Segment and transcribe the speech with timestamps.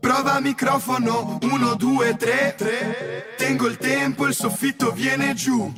[0.00, 3.34] Prova microfono, 1, 2, 3.
[3.36, 5.72] Tengo il tempo, il soffitto viene giù.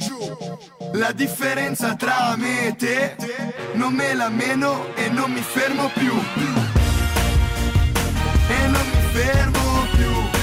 [0.92, 3.16] La differenza tra me e te,
[3.74, 6.12] non me la meno e non mi fermo più.
[8.48, 10.41] E non mi fermo più.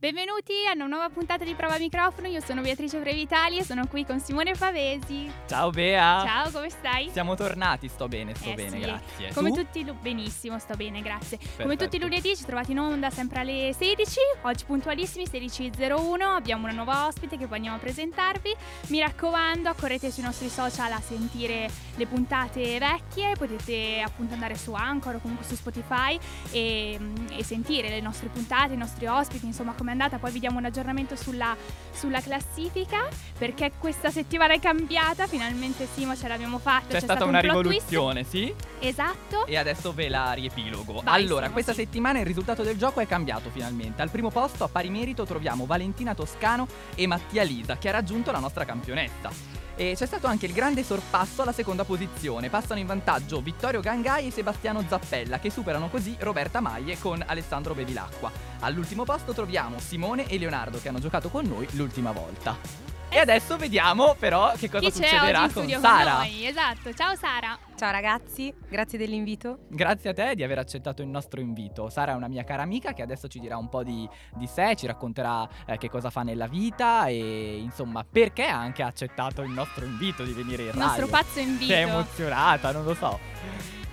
[0.00, 4.06] Benvenuti a una nuova puntata di Prova Microfono, io sono Beatrice Brevitali e sono qui
[4.06, 5.30] con Simone Pavesi.
[5.46, 6.24] Ciao Bea!
[6.24, 7.10] Ciao, come stai?
[7.10, 9.32] Siamo tornati, sto bene, sto Eh bene, sì, grazie.
[9.34, 9.56] Come Tu?
[9.56, 11.36] tutti lu- benissimo, sto bene, grazie.
[11.36, 11.84] Come Perfetto.
[11.84, 16.72] tutti i lunedì ci trovate in onda sempre alle 16, oggi puntualissimi 16.01, abbiamo una
[16.74, 18.56] nuova ospite che poi andiamo a presentarvi.
[18.86, 24.72] Mi raccomando, accorrete sui nostri social a sentire le puntate vecchie, potete appunto andare su
[24.72, 26.18] Anchor o comunque su Spotify
[26.52, 26.98] e,
[27.36, 30.64] e sentire le nostre puntate, i nostri ospiti, insomma com'è andata, poi vi diamo un
[30.64, 31.56] aggiornamento sulla,
[31.92, 36.92] sulla classifica perché questa settimana è cambiata, finalmente Simo ce l'abbiamo fatta.
[36.92, 37.88] C'è, stata stato una un plot twist.
[37.90, 38.54] rivoluzione, sì?
[38.78, 39.46] Esatto.
[39.46, 41.00] E adesso ve la riepilogo.
[41.02, 41.80] Vai, allora, Simo, questa sì.
[41.80, 44.02] settimana il risultato del gioco è cambiato finalmente.
[44.02, 48.30] Al primo posto, a pari merito, troviamo Valentina Toscano e Mattia Lisa, che ha raggiunto
[48.30, 49.59] la nostra campionessa.
[49.80, 52.50] E c'è stato anche il grande sorpasso alla seconda posizione.
[52.50, 57.74] Passano in vantaggio Vittorio Gangai e Sebastiano Zappella, che superano così Roberta Maglie con Alessandro
[57.74, 58.30] Bevilacqua.
[58.58, 62.89] All'ultimo posto troviamo Simone e Leonardo, che hanno giocato con noi l'ultima volta.
[63.12, 66.10] E adesso vediamo però che cosa Chi succederà con Sara.
[66.12, 66.46] con noi?
[66.46, 66.92] Esatto.
[66.94, 67.58] Ciao Sara.
[67.76, 69.58] Ciao ragazzi, grazie dell'invito.
[69.68, 71.88] Grazie a te di aver accettato il nostro invito.
[71.90, 74.76] Sara è una mia cara amica che adesso ci dirà un po' di, di sé,
[74.76, 79.50] ci racconterà eh, che cosa fa nella vita e insomma perché ha anche accettato il
[79.50, 80.86] nostro invito di venire in Il radio.
[80.86, 81.72] nostro pazzo invito.
[81.72, 83.18] È emozionata, non lo so.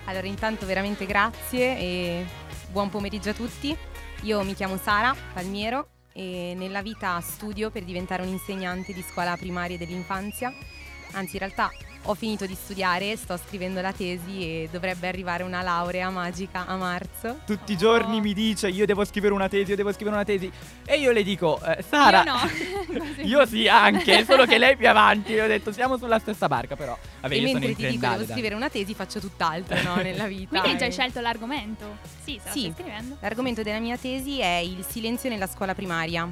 [0.06, 2.26] Allora, intanto veramente grazie e
[2.70, 3.76] buon pomeriggio a tutti.
[4.22, 9.78] Io mi chiamo Sara Palmiero e nella vita studio per diventare un'insegnante di scuola primaria
[9.78, 10.52] dell'infanzia.
[11.12, 11.72] Anzi, in realtà
[12.10, 16.76] ho finito di studiare, sto scrivendo la tesi e dovrebbe arrivare una laurea magica a
[16.76, 17.40] marzo.
[17.46, 17.80] Tutti i Oh.
[17.80, 20.52] giorni mi dice io devo scrivere una tesi, io devo scrivere una tesi
[20.86, 23.04] e io le dico eh, Sara Io no.
[23.24, 25.32] io sì anche, solo che lei è più avanti.
[25.34, 26.98] Io ho detto siamo sulla stessa barca però.
[27.22, 30.60] Vabbè, e mentre ti dico devo scrivere una tesi, faccio tutt'altro no, nella vita.
[30.60, 31.98] Quindi hai già scelto l'argomento?
[32.24, 32.60] Sì, Sì.
[32.60, 33.18] stai scrivendo.
[33.20, 36.28] L'argomento della mia tesi è il silenzio nella scuola primaria.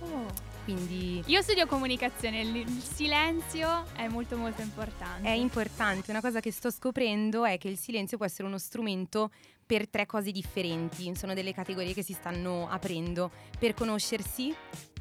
[0.00, 0.46] Oh.
[0.74, 5.26] Quindi Io studio comunicazione, il il silenzio è molto molto importante.
[5.26, 9.30] È importante, una cosa che sto scoprendo è che il silenzio può essere uno strumento
[9.64, 14.54] per tre cose differenti, sono delle categorie che si stanno aprendo, per conoscersi,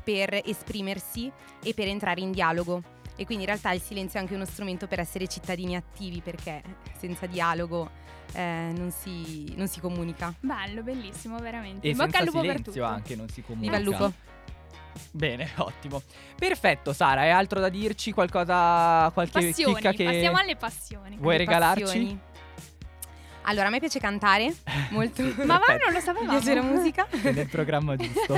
[0.03, 1.29] per esprimersi
[1.61, 2.81] e per entrare in dialogo.
[3.17, 6.61] E quindi in realtà il silenzio è anche uno strumento per essere cittadini attivi perché
[6.97, 7.89] senza dialogo
[8.33, 10.33] eh, non, si, non si comunica.
[10.39, 11.87] Bello, bellissimo, veramente.
[11.87, 12.85] E In bocca senza al lupo per silenzio tutto.
[12.85, 13.77] anche non si comunica.
[13.77, 14.35] Viva il lupo!
[15.11, 16.01] Bene, ottimo.
[16.35, 18.11] Perfetto, Sara, hai altro da dirci?
[18.11, 21.17] Qualcosa, qualche Passioni, chicca che passiamo alle passioni.
[21.17, 21.83] vuoi Le regalarci?
[21.83, 22.19] passioni.
[23.49, 24.53] Allora, a me piace cantare
[24.91, 25.23] molto.
[25.23, 26.31] Ma va, non lo Mi sapevamo.
[26.31, 27.07] piace la musica.
[27.09, 28.33] È nel programma giusto.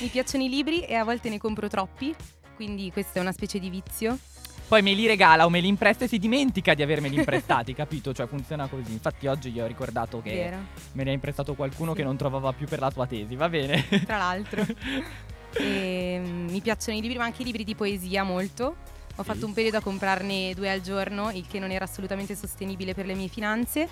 [0.00, 2.14] Mi piacciono i libri e a volte ne compro troppi,
[2.54, 4.18] quindi questo è una specie di vizio.
[4.68, 8.12] Poi me li regala o me li impresta e si dimentica di avermeli imprestati, capito?
[8.14, 8.92] Cioè funziona così.
[8.92, 10.56] Infatti oggi gli ho ricordato che Vero,
[10.92, 11.98] me ne ha imprestato qualcuno Sì.
[11.98, 13.86] che non trovava più per la tua tesi, va bene?
[14.06, 14.64] tra l'altro.
[15.54, 18.76] E, mm, mi piacciono i libri, ma anche i libri di poesia molto.
[19.16, 19.28] Ho Sì.
[19.28, 23.04] fatto un periodo a comprarne due al giorno, il che non era assolutamente sostenibile per
[23.04, 23.86] le mie finanze.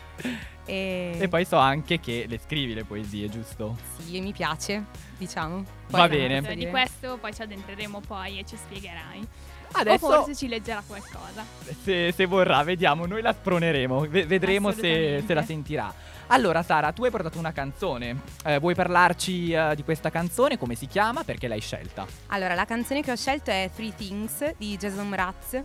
[0.64, 3.76] E, e poi so anche che le scrivi le poesie, giusto?
[3.98, 4.84] sì, e mi piace,
[5.18, 5.62] diciamo.
[5.88, 6.54] Va non bene.
[6.54, 9.26] Di questo poi ci addentreremo poi e ci spiegherai.
[9.72, 11.44] Adesso, O forse ci leggerà qualcosa.
[11.84, 15.92] se, se vorrà, vediamo, noi la sproneremo, ve- vedremo se, se la sentirà.
[16.32, 18.22] Allora, Sara, tu hai portato una canzone.
[18.44, 20.58] Eh, vuoi parlarci eh, di questa canzone?
[20.58, 21.24] Come si chiama?
[21.24, 22.06] Perché l'hai scelta?
[22.28, 25.60] Allora, la canzone che ho scelto è Three Things di Jason Mraz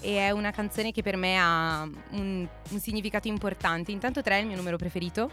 [0.00, 3.92] e è una canzone che per me ha un, un significato importante.
[3.92, 5.30] Intanto 3 è il mio numero preferito.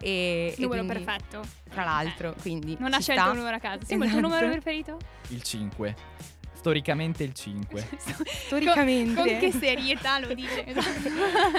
[0.00, 1.42] E, e Numero quindi- perfetto.
[1.68, 3.30] Tra l'altro, quindi Non ha scelto sta.
[3.32, 3.84] un numero a caso.
[3.86, 4.34] Sì, ma il tuo Esatto.
[4.36, 4.98] numero preferito?
[5.28, 5.96] Il 5.
[6.62, 7.88] Storicamente il 5.
[8.46, 9.14] Storicamente.
[9.14, 10.64] Con, con che serietà lo dice?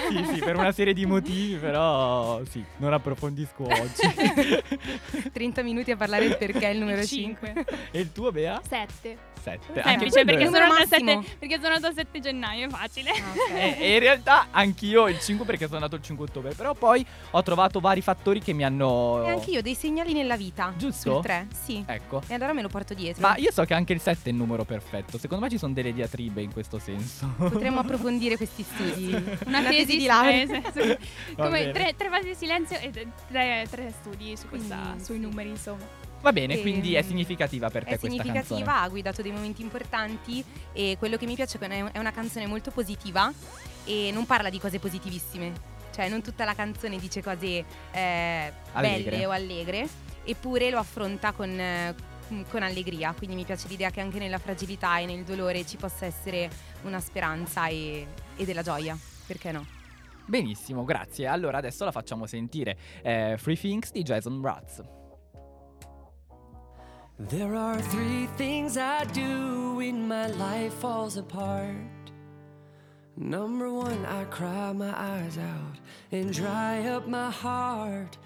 [0.09, 4.63] sì, sì, per una serie di motivi, però sì, non approfondisco oggi.
[5.33, 7.53] 30 minuti a parlare del perché il numero 5.
[7.53, 7.65] 5.
[7.91, 8.61] e il tuo, Bea?
[8.65, 9.31] 7.
[9.43, 9.81] 7.
[9.83, 11.35] Semplice perché è- sono, Numero nato il 7, massimo.
[11.37, 13.11] perché sono nato il 7 gennaio, è facile.
[13.53, 17.05] E, e in realtà anch'io il 5 perché sono nato il 5 ottobre, però poi
[17.31, 19.21] ho trovato vari fattori che mi hanno...
[19.25, 20.73] E anche io ho dei segnali nella vita.
[20.77, 21.15] Giusto?
[21.15, 21.83] Sul 3, sì.
[21.85, 22.21] Ecco.
[22.27, 23.21] E allora me lo porto dietro.
[23.21, 24.92] Ma io so che anche il 7 è il numero perfetto.
[25.17, 27.33] Secondo me ci sono delle diatribe in questo senso.
[27.37, 29.13] Potremmo approfondire questi studi.
[29.45, 30.41] Una, tesi di laurea.
[30.43, 30.99] eh,
[31.35, 31.71] Come bene.
[31.71, 32.91] tre, tre fasi di silenzio e
[33.27, 35.85] tre, tre studi su questa, Quindi, sui numeri, insomma.
[36.21, 38.85] Va bene, E- quindi è significativa per te È questa significativa, canzone.
[38.85, 42.47] ha guidato dei momenti importanti e quello che mi piace è che è una canzone
[42.47, 43.31] molto positiva
[43.83, 45.51] e non parla di cose positivissime.
[45.93, 49.85] Cioè non tutta la canzone dice cose eh, belle o allegre,
[50.23, 51.49] eppure lo affronta con,
[52.49, 53.13] con allegria.
[53.13, 56.49] Quindi mi piace l'idea che anche nella fragilità e nel dolore ci possa essere
[56.83, 58.97] una speranza e, e della gioia.
[59.25, 59.65] Perché no?
[60.25, 61.27] Benissimo, grazie.
[61.27, 62.77] Allora adesso la facciamo sentire.
[63.01, 64.81] Eh, Free Things di Jason Mraz.
[67.27, 72.01] There are three things I do when my life falls apart.
[73.15, 75.79] Number one, I cry my eyes out
[76.11, 78.17] and dry up my heart.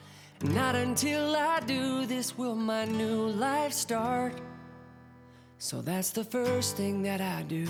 [0.44, 4.34] Not until I do this will my new life start.
[5.58, 7.68] So that's the first thing that I do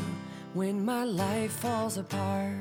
[0.53, 2.55] when my life falls apart.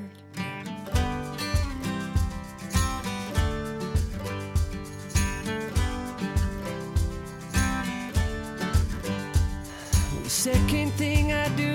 [10.22, 11.74] The second thing I do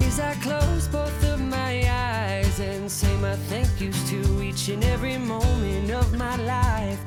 [0.00, 4.84] is I close both of my eyes and say my thank yous to each and
[4.84, 7.00] every moment of my life.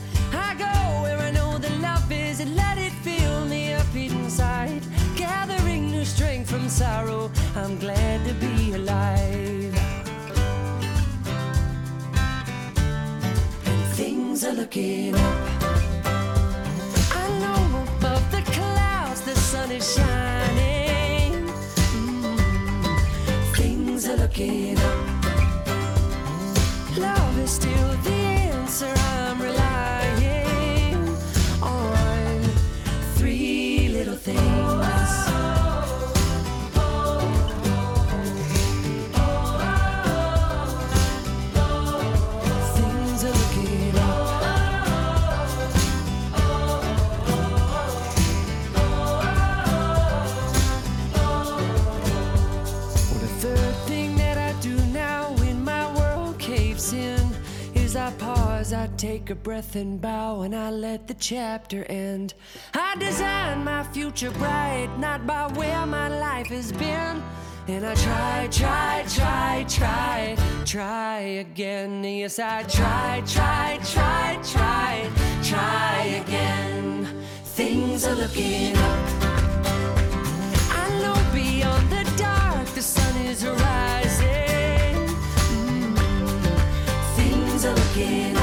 [1.07, 4.81] Where I know the love is and let it fill me up inside.
[5.15, 9.73] Gathering new strength from sorrow, I'm glad to be alive.
[13.69, 15.37] And things are looking up.
[17.23, 21.47] I know above the clouds the sun is shining.
[21.95, 24.99] Mm, things are looking up.
[26.97, 28.19] Love is still the
[28.51, 28.93] answer.
[29.15, 29.41] I'm
[58.97, 62.33] take a breath and bow, and I let the chapter end.
[62.73, 67.21] I design my future bright, not by where my life has been.
[67.67, 72.03] And I try, try, try, try, try again.
[72.03, 75.09] Yes, I try, try, try, try,
[75.43, 77.07] try again.
[77.43, 79.09] Things are looking up.
[80.71, 85.07] I know beyond the dark the sun is rising.
[85.53, 85.97] Mm,
[87.15, 88.36] things are looking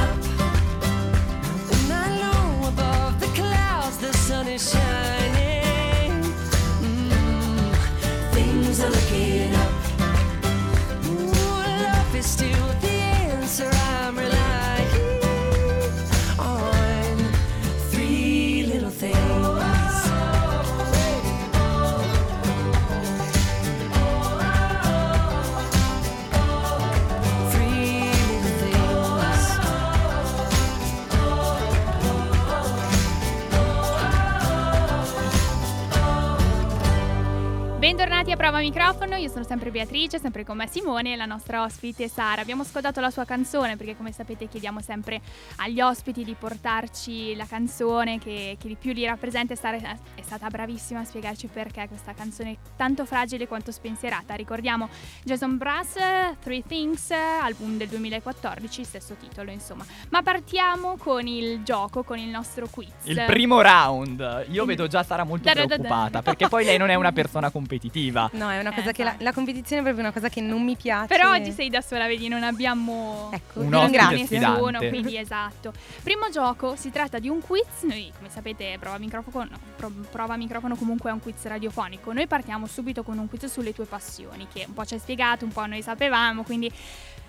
[38.24, 41.62] Bentornati a Prova Microfono, io sono sempre Beatrice, sempre con me Simone e la nostra
[41.62, 42.40] ospite Sara.
[42.40, 45.20] Abbiamo ascoltato la sua canzone perché come sapete chiediamo sempre
[45.56, 50.22] agli ospiti di portarci la canzone che, che di più li rappresenta e Sara è
[50.22, 54.32] stata bravissima a spiegarci perché questa canzone è tanto fragile quanto spensierata.
[54.34, 54.88] Ricordiamo
[55.22, 55.96] Jason Brass,
[56.40, 59.84] Three Things, album del 2014, stesso titolo insomma.
[60.08, 62.90] Ma partiamo con il gioco, con il nostro quiz.
[63.02, 64.46] Il primo round.
[64.48, 68.13] Io vedo già Sara molto preoccupata perché poi lei non è una persona competitiva.
[68.32, 69.24] No, è una cosa Eh, che la, esatto.
[69.24, 71.06] la competizione è proprio una cosa che non mi piace.
[71.06, 75.72] Però oggi sei da sola, vedi, non abbiamo Ecco, Un ospite nessuno, quindi esatto.
[76.02, 80.76] Primo gioco, si tratta di un quiz, noi come sapete prova microfono, pro- prova microfono
[80.76, 84.64] comunque è un quiz radiofonico, noi partiamo subito con un quiz sulle tue passioni, che
[84.66, 86.70] un po' ci hai spiegato, un po' noi sapevamo, quindi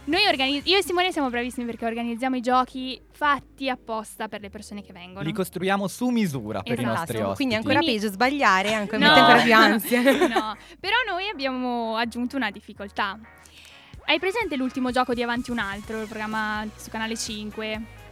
[0.06, 4.50] noi organi- io e Simone siamo bravissimi perché organizziamo i giochi fatti apposta per le
[4.50, 5.26] persone che vengono.
[5.26, 7.36] Li costruiamo su misura per i Esatto, nostri ospiti.
[7.36, 9.08] Quindi è ancora Quindi- peggio sbagliare, anche No.
[9.08, 10.02] mette ancora più ansia.
[10.28, 13.18] no, però noi abbiamo aggiunto una difficoltà.
[14.08, 18.04] Hai presente l'ultimo gioco di Avanti un altro, il programma su Canale 5?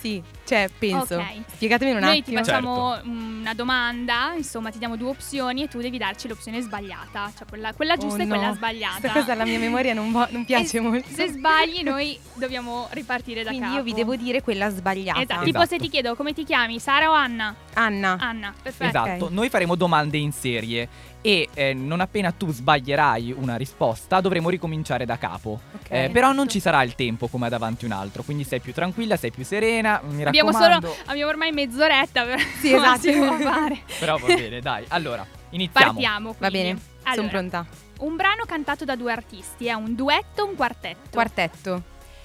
[0.00, 1.16] Sì, cioè penso.
[1.16, 1.24] Ok.
[1.54, 2.44] Spiegatemi un Noi ti attimo.
[2.44, 3.08] facciamo Certo.
[3.08, 7.72] una domanda, insomma ti diamo due opzioni e tu devi darci l'opzione sbagliata, cioè quella,
[7.72, 9.00] quella Oh, giusta e quella sbagliata.
[9.00, 11.08] Questa cosa alla mia memoria non, vo- non piace E molto.
[11.10, 13.78] Se sbagli noi dobbiamo ripartire da Quindi capo.
[13.78, 15.20] io vi devo dire quella sbagliata.
[15.20, 15.32] Esatto.
[15.40, 15.44] Esatto.
[15.44, 17.54] Tipo se ti chiedo come ti chiami, Sara o Anna?
[17.74, 18.16] Anna.
[18.20, 18.88] Anna, perfetto.
[18.88, 20.88] Esatto, noi faremo domande in serie
[21.26, 25.60] e eh, non appena tu sbaglierai una risposta dovremo ricominciare da capo.
[25.72, 25.86] Ok.
[25.90, 28.72] Eh, però non ci sarà il tempo come ad avanti un altro, quindi sei più
[28.72, 30.86] tranquilla, sei più serena, mi Abbiamo, raccomando.
[30.86, 33.00] solo, abbiamo ormai mezz'oretta per Sì, esatto.
[33.00, 33.80] si può fare.
[33.98, 34.84] Però va bene, dai.
[34.88, 35.92] Allora, iniziamo.
[35.94, 36.36] Partiamo.
[36.38, 36.68] Va quindi.
[36.68, 37.66] bene, Allora, sono pronta.
[37.98, 41.08] Un brano cantato da due artisti è un duetto o un quartetto?
[41.10, 41.82] Quartetto.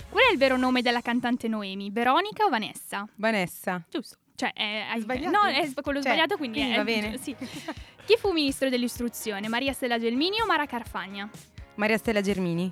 [0.10, 1.90] Qual è il vero nome della cantante Noemi?
[1.90, 3.08] Veronica o Vanessa?
[3.16, 3.82] Vanessa.
[3.90, 4.18] Giusto.
[4.36, 5.30] Cioè, è, hai Sbagliato?
[5.30, 7.18] No, è quello Cioè, sbagliato, quindi, quindi è, va bene.
[7.22, 7.36] Sì.
[8.12, 9.48] Chi fu ministro dell'istruzione?
[9.48, 11.30] Maria Stella Gelmini o Mara Carfagna?
[11.76, 12.70] Maria Stella Germini.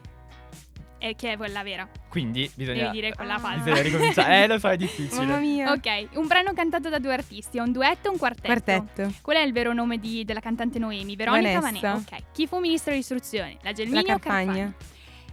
[0.97, 1.87] E che è quella vera?
[2.09, 3.39] Quindi bisogna, Devi dire quella Ah.
[3.39, 3.63] falsa.
[3.63, 4.43] bisogna ricominciare.
[4.43, 5.15] Eh, lo so, è difficile.
[5.25, 5.71] Mamma mia.
[5.71, 8.47] Ok, un brano cantato da due artisti, è un duetto o un quartetto?
[8.47, 9.13] Quartetto.
[9.21, 11.15] Qual è il vero nome di- della cantante Noemi?
[11.15, 11.91] Veronica o Vanessa.
[11.93, 12.15] Vanessa?
[12.17, 12.23] Ok.
[12.33, 13.59] Chi fu ministro dell'istruzione?
[13.61, 14.45] La Gelmini La o Carfagna?
[14.45, 14.73] Carfagna.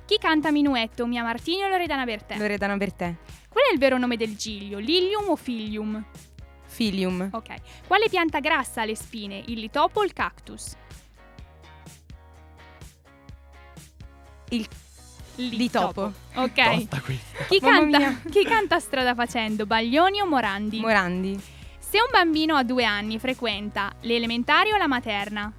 [0.06, 1.04] Chi canta Minuetto?
[1.08, 2.36] Mia Martini o Loredana Bertè?
[2.38, 3.12] Loredana Bertè.
[3.48, 4.78] Qual è il vero nome del giglio?
[4.78, 6.04] Lilium o Filium?
[6.76, 7.30] Filium.
[7.32, 7.54] Ok.
[7.86, 9.42] Quale pianta grassa ha le spine?
[9.46, 10.76] Il litopo o il cactus?
[14.50, 14.68] Il
[15.36, 16.12] Litopo.
[16.34, 16.86] Ok.
[17.48, 19.64] Chi canta, chi canta strada facendo?
[19.64, 20.80] Baglioni o Morandi?
[20.80, 21.40] Morandi.
[21.78, 25.52] Se un bambino a due anni frequenta le elementari o la materna?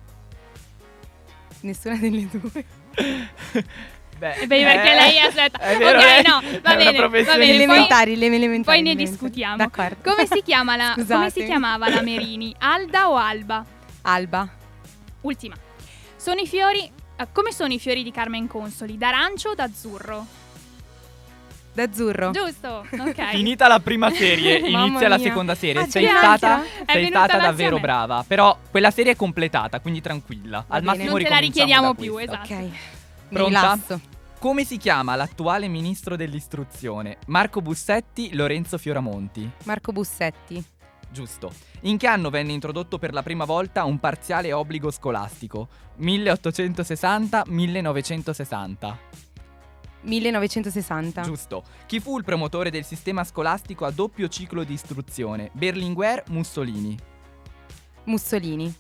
[1.62, 2.66] Nessuna delle due.
[4.18, 5.60] Beh, Eh, beh, perché eh, lei aspetta.
[5.60, 7.26] è vero, ok, eh, no, va bene, va bene.
[7.26, 8.64] le Poi, elementari, le elementari.
[8.64, 9.10] poi ne elementari.
[9.10, 9.56] discutiamo.
[9.58, 9.96] D'accordo.
[10.04, 12.56] Come si, chiama la, come si chiamava la Merini?
[12.60, 13.64] Alda o Alba?
[14.02, 14.48] Alba.
[15.22, 15.56] Ultima.
[16.16, 16.90] Sono i fiori.
[17.18, 18.98] eh, come sono i fiori di Carmen Consoli?
[18.98, 20.26] D'arancio o d'azzurro?
[21.74, 22.32] D'azzurro.
[22.32, 23.30] Giusto, ok.
[23.30, 25.84] Finita la prima serie, inizia la seconda serie.
[25.84, 28.24] Ah, sei stata, sei stata davvero brava.
[28.28, 30.66] Però quella serie è completata, quindi tranquilla.
[30.68, 30.98] Va Al bene.
[30.98, 32.52] massimo Non te la richiediamo più, esatto.
[32.54, 32.70] Ok.
[33.30, 33.46] Pronta?
[33.46, 34.02] rilasso.
[34.40, 37.18] Come si chiama l'attuale ministro dell'istruzione?
[37.28, 39.50] Marco Bussetti, Lorenzo Fioramonti.
[39.64, 40.64] Marco Bussetti.
[41.10, 41.52] Giusto.
[41.82, 45.68] In che anno venne introdotto per la prima volta un parziale obbligo scolastico?
[46.00, 48.96] 1860-1960.
[50.02, 51.22] 1960.
[51.24, 51.64] Giusto.
[51.88, 55.50] Chi fu il promotore del sistema scolastico a doppio ciclo di istruzione?
[55.54, 56.96] Berlinguer, Mussolini.
[58.04, 58.72] Mussolini.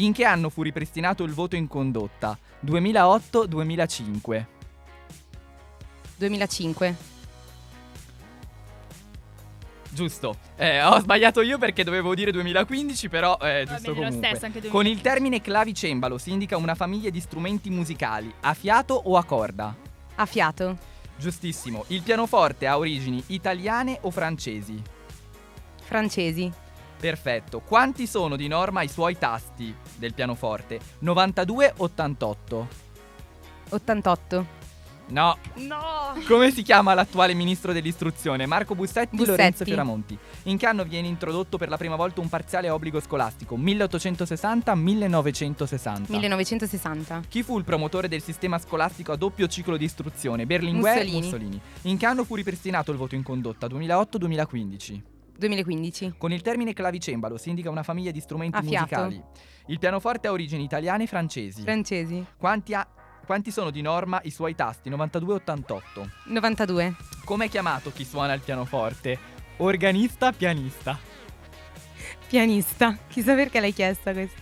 [0.00, 2.38] In che anno fu ripristinato il voto in condotta?
[2.64, 4.44] 2008-2005.
[6.16, 6.96] 2005.
[9.90, 10.36] Giusto.
[10.56, 14.28] Eh, ho sbagliato io perché dovevo dire 2015, però è Va giusto bene, comunque.
[14.28, 14.70] stesso anche 2000.
[14.70, 19.24] Con il termine clavicembalo si indica una famiglia di strumenti musicali, a fiato o a
[19.24, 19.76] corda?
[20.14, 20.78] A fiato.
[21.16, 21.84] Giustissimo.
[21.88, 24.80] Il pianoforte ha origini italiane o francesi?
[25.82, 26.50] Francesi.
[27.00, 27.60] Perfetto.
[27.60, 30.78] Quanti sono di norma i suoi tasti del pianoforte?
[31.02, 32.66] 92-88.
[33.70, 34.58] 88.
[35.10, 35.36] No.
[35.54, 36.14] No!
[36.26, 38.46] Come si chiama l'attuale ministro dell'istruzione?
[38.46, 39.30] Marco Bussetti, Bussetti.
[39.30, 40.18] Lorenzo Fioramonti.
[40.44, 43.58] In che anno viene introdotto per la prima volta un parziale obbligo scolastico?
[43.58, 46.04] 1860-1960.
[46.06, 47.22] 1960.
[47.28, 50.46] Chi fu il promotore del sistema scolastico a doppio ciclo di istruzione?
[50.46, 51.60] Berlinguer Mussolini.
[51.82, 53.66] In che anno fu ripristinato il voto in condotta?
[53.66, 55.02] 2008-2015.
[55.40, 56.14] 2015.
[56.16, 58.84] Con il termine clavicembalo si indica una famiglia di strumenti A fiato.
[59.02, 59.22] musicali.
[59.66, 61.62] Il pianoforte ha origini italiane e francesi.
[61.62, 62.24] Francesi.
[62.36, 62.86] quanti, ha-
[63.26, 64.88] quanti sono di norma i suoi tasti?
[64.90, 66.08] 92-88.
[66.26, 66.94] 92.
[67.24, 69.18] Come è chiamato chi suona il pianoforte?
[69.58, 70.98] Organista, pianista.
[72.28, 72.96] Pianista.
[73.08, 74.38] Chissà perché l'hai chiesta questa.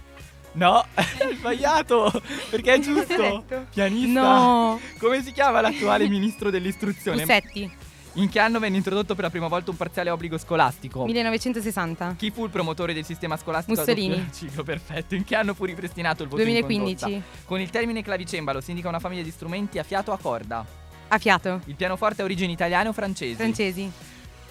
[0.53, 2.11] No, hai sbagliato,
[2.51, 3.45] perché è giusto.
[3.73, 4.21] Pianista.
[4.21, 4.81] No.
[4.99, 7.19] Come si chiama l'attuale ministro dell'istruzione?
[7.25, 7.71] Bussetti.
[8.15, 11.05] In che anno venne introdotto per la prima volta un parziale obbligo scolastico?
[11.05, 12.15] 1960.
[12.19, 13.79] Chi fu il promotore del sistema scolastico?
[13.79, 14.29] Mussolini.
[14.35, 15.15] ciclo perfetto.
[15.15, 17.05] In che anno fu ripristinato il voto in 2015.
[17.05, 17.25] condotta?
[17.45, 20.65] Con il termine clavicembalo si indica una famiglia di strumenti a fiato o a corda.
[21.09, 21.61] A fiato.
[21.67, 23.35] Il pianoforte ha origini italiane o francesi?
[23.35, 23.91] Francesi.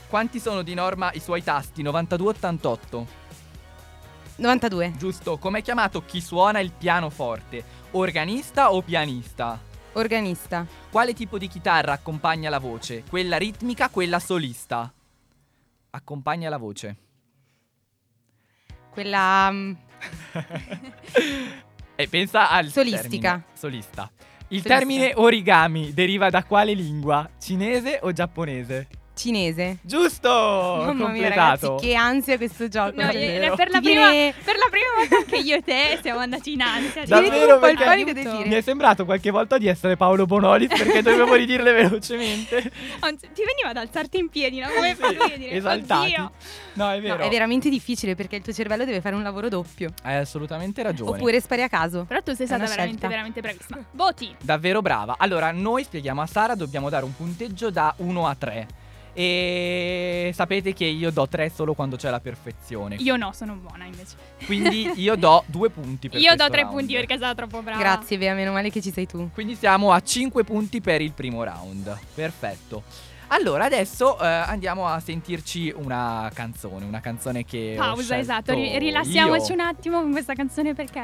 [0.08, 1.84] Quanti sono di norma i suoi tasti?
[1.84, 3.06] 92-88.
[4.38, 4.94] 92.
[4.98, 5.38] Giusto.
[5.38, 7.64] Come è chiamato chi suona il pianoforte?
[7.92, 9.60] Organista o pianista?
[9.94, 10.66] Organista.
[10.92, 13.04] Quale tipo di chitarra accompagna la voce?
[13.10, 14.92] Quella ritmica, quella solista?
[15.90, 16.98] Accompagna la voce.
[18.92, 19.50] Quella.
[19.52, 19.72] mm,
[22.00, 23.30] E pensa al Solistica.
[23.32, 23.46] termine.
[23.54, 24.12] Solista.
[24.50, 24.70] Il Solista.
[24.70, 27.28] termine origami deriva da quale lingua?
[27.40, 28.88] Cinese o giapponese?
[29.18, 29.78] Cinese.
[29.82, 30.30] Giusto!
[30.30, 31.76] Mamma mia, ragazzi, completato.
[31.78, 33.02] che ansia questo gioco.
[33.02, 33.56] No, È eh, vero.
[33.56, 36.62] per, la prima, viene- per la prima volta anche io e te siamo andati in
[36.62, 37.06] ansia.
[37.06, 38.48] Cioè- Davvero, un po' il perché- panico di Aiuto.
[38.48, 42.72] Mi è sembrato qualche volta di essere Paolo Bonolis perché dovevo ridirle velocemente.
[43.00, 44.68] Anzi, ti veniva ad alzarti in piedi, no?
[44.74, 45.52] Come fai a dire?
[45.52, 46.06] Esaltati.
[46.14, 46.32] Oddio.
[46.74, 47.24] No, è No, vero.
[47.24, 49.92] è veramente difficile perché il tuo cervello deve fare un lavoro doppio.
[50.04, 51.10] Hai assolutamente ragione.
[51.18, 52.06] Oppure spari a caso.
[52.08, 53.08] Però tu sei stata veramente, scelta.
[53.08, 53.84] veramente bravissima.
[53.94, 54.36] Voti.
[54.42, 55.16] Davvero brava.
[55.18, 58.68] Allora, noi spieghiamo a Sara, dobbiamo dare un punteggio da 1 a 3.
[59.20, 62.98] E sapete che io do 3 solo quando c'è la perfezione.
[63.00, 64.16] Io no, sono buona invece.
[64.46, 66.76] Quindi io do 2 punti per Io do questo tre round.
[66.78, 67.80] punti perché è stata troppo brava.
[67.80, 69.32] Grazie, Bea, meno male che ci sei tu.
[69.34, 71.98] Quindi siamo a 5 punti per il primo round.
[72.14, 72.84] Perfetto.
[73.30, 78.54] Allora, adesso eh, andiamo a sentirci una canzone, una canzone che Pausa, esatto.
[78.54, 79.54] ri- rilassiamoci io.
[79.56, 81.04] un attimo con questa canzone perché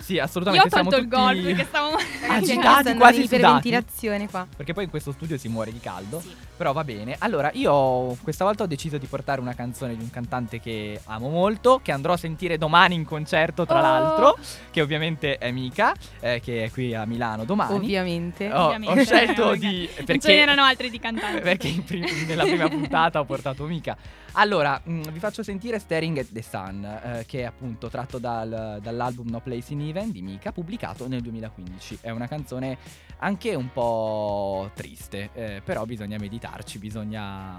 [0.00, 1.96] Sì, io assolutamente ho tolto siamo il gol perché stavo
[2.28, 3.68] agitati, quasi in sudati.
[3.68, 4.46] iperventilazione qua.
[4.54, 6.20] Perché poi in questo studio si muore di caldo.
[6.20, 6.34] Sì.
[6.62, 7.16] Però va bene.
[7.18, 11.28] Allora, io questa volta ho deciso di portare una canzone di un cantante che amo
[11.28, 13.82] molto, che andrò a sentire domani in concerto, tra Oh.
[13.82, 14.38] l'altro,
[14.70, 17.74] che ovviamente è Mika, eh, che è qui a Milano domani.
[17.74, 18.46] Ovviamente.
[18.52, 19.04] Ho- ho, Ovviamente.
[19.06, 19.90] scelto Perché di...
[19.96, 21.40] non Perché, ce n'erano altri di cantanti.
[21.40, 23.96] perché prim- nella prima puntata ho portato Mika.
[24.34, 28.78] Allora, mh, vi faccio sentire Staring at the Sun, eh, che è appunto tratto dal-
[28.80, 31.98] dall'album No Place in Even di Mika, pubblicato nel 2015.
[32.02, 32.78] È una canzone
[33.22, 37.58] anche un po' triste, eh, però bisogna meditarci, bisogna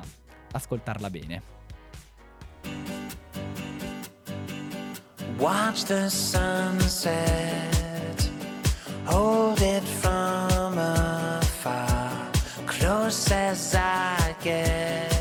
[0.51, 1.41] ascoltarla bene.
[5.37, 7.11] Watch the sunset,
[9.05, 12.29] hold it from afar,
[12.65, 15.12] close as I get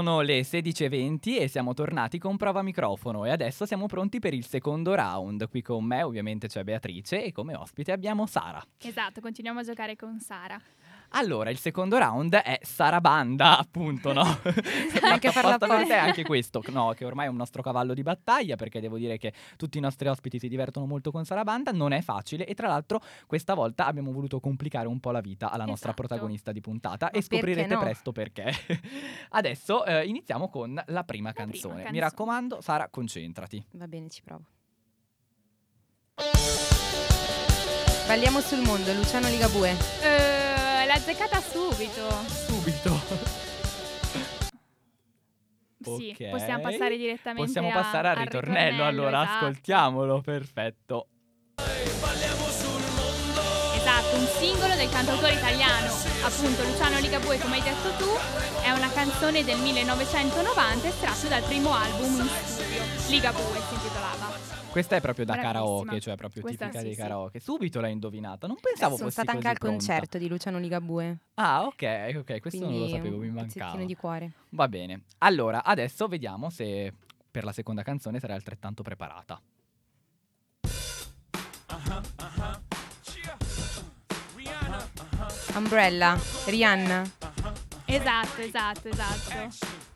[0.00, 4.46] Sono le 16.20 e siamo tornati con prova microfono e adesso siamo pronti per il
[4.46, 5.46] secondo round.
[5.50, 8.64] Qui con me ovviamente c'è Beatrice e come ospite abbiamo Sara.
[8.78, 10.58] Esatto, continuiamo a giocare con Sara.
[11.12, 14.22] Allora, il secondo round è Sarabanda, appunto, no?
[15.02, 18.02] Anche farla apposta per te anche questo, no, che ormai è un nostro cavallo di
[18.02, 21.92] battaglia perché devo dire che tutti i nostri ospiti si divertono molto con Sarabanda, non
[21.92, 25.64] è facile e tra l'altro questa volta abbiamo voluto complicare un po' la vita alla
[25.64, 26.06] nostra Esatto.
[26.06, 27.80] protagonista di puntata Ma e scoprirete no?
[27.80, 28.52] presto perché.
[29.30, 31.74] Adesso eh, iniziamo con la prima La prima canzone.
[31.74, 32.00] Mi canzone.
[32.00, 33.64] raccomando, Sara, concentrati.
[33.72, 34.44] Va bene, ci provo.
[38.06, 39.70] Balliamo sul mondo, Luciano Ligabue.
[40.02, 40.39] Eh,
[40.90, 42.08] l'ha azzeccata subito.
[42.26, 43.00] Subito.
[45.82, 49.36] Sì, possiamo passare direttamente Possiamo a- passare al al ritornello, allora esatto.
[49.46, 51.06] ascoltiamolo, perfetto.
[53.76, 58.10] Esatto, un singolo del cantautore italiano, appunto Luciano Ligabue, come hai detto tu,
[58.62, 62.82] è una canzone del 1990 estratto dal primo album in studio.
[63.08, 64.59] Ligabue si intitolava.
[64.70, 65.60] Questa è proprio da Bravissima.
[65.60, 67.00] karaoke, cioè proprio Questa tipica sì, dei sì.
[67.00, 67.40] karaoke.
[67.40, 69.76] Subito l'hai indovinata, non pensavo Sono fossi stata anche al pronta.
[69.76, 71.18] concerto di Luciano Ligabue.
[71.34, 73.52] Ah, ok, ok, questo non lo quindi sapevo, mi un mancava.
[73.64, 74.32] pezzettino di cuore.
[74.50, 75.02] Va bene.
[75.18, 76.92] Allora, adesso vediamo se
[77.30, 79.40] per la seconda canzone sarai altrettanto preparata.
[85.56, 87.02] Umbrella, Rihanna.
[87.86, 89.89] Esatto, esatto, esatto.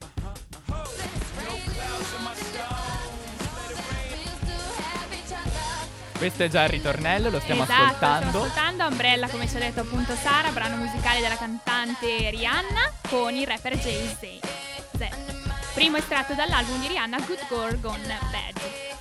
[6.24, 8.28] Questo è già il ritornello, lo stiamo esatto, ascoltando.
[8.28, 13.34] stiamo ascoltando Umbrella, come ci ha detto appunto Sara, brano musicale della cantante Rihanna con
[13.34, 15.08] il rapper Jay-Z.
[15.74, 18.93] Primo estratto dall'album di Rihanna, Good Girl Gone Bad.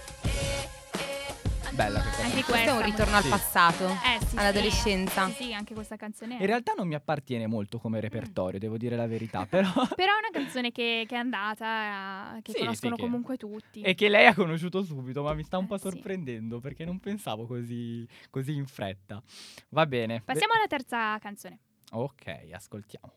[1.76, 2.44] Bella questa Anche canzone.
[2.44, 3.30] Questo è un ritorno al sì.
[3.30, 5.28] passato, Eh, sì, all'adolescenza.
[5.30, 6.42] Sì, sì, anche questa canzone è.
[6.42, 9.70] In realtà non mi appartiene molto come repertorio, devo dire la verità, però...
[9.72, 13.38] Però è una canzone che, che è andata, eh, che Sì, conoscono sì, che- comunque
[13.38, 13.82] tutti.
[13.82, 15.90] E che lei ha conosciuto subito, ma mi sta un po' Eh, sì.
[15.90, 19.22] sorprendendo perché non pensavo così, così in fretta.
[19.70, 20.22] Va bene.
[20.24, 21.60] Passiamo alla terza canzone.
[21.92, 23.12] Ok, ascoltiamo.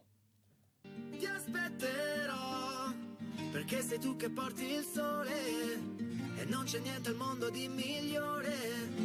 [1.18, 2.90] Ti aspetterò
[3.52, 8.54] perché sei tu che porti il sole e non c'è niente al mondo di migliore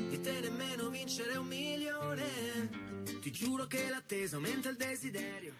[0.10, 2.70] di te nemmeno vincere un milione.
[3.22, 5.54] Ti giuro che l'attesa aumenta il desiderio.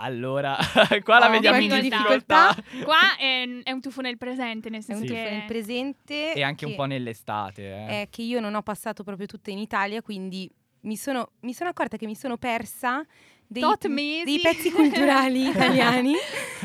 [0.00, 0.56] Allora,
[1.02, 2.54] qua la Oh, vediamo in qualche difficoltà.
[2.84, 5.20] Qua è, è un tuffo nel presente, nel È un senso Sì.
[5.20, 5.30] che...
[5.30, 6.32] nel presente.
[6.34, 7.62] E anche un po' nell'estate.
[7.62, 7.86] Eh.
[8.02, 10.48] è che io non ho passato proprio tutta in Italia, quindi
[10.82, 13.04] mi sono, mi sono accorta che mi sono persa
[13.44, 14.24] dei, Tot mesi.
[14.24, 16.14] dei pezzi culturali italiani.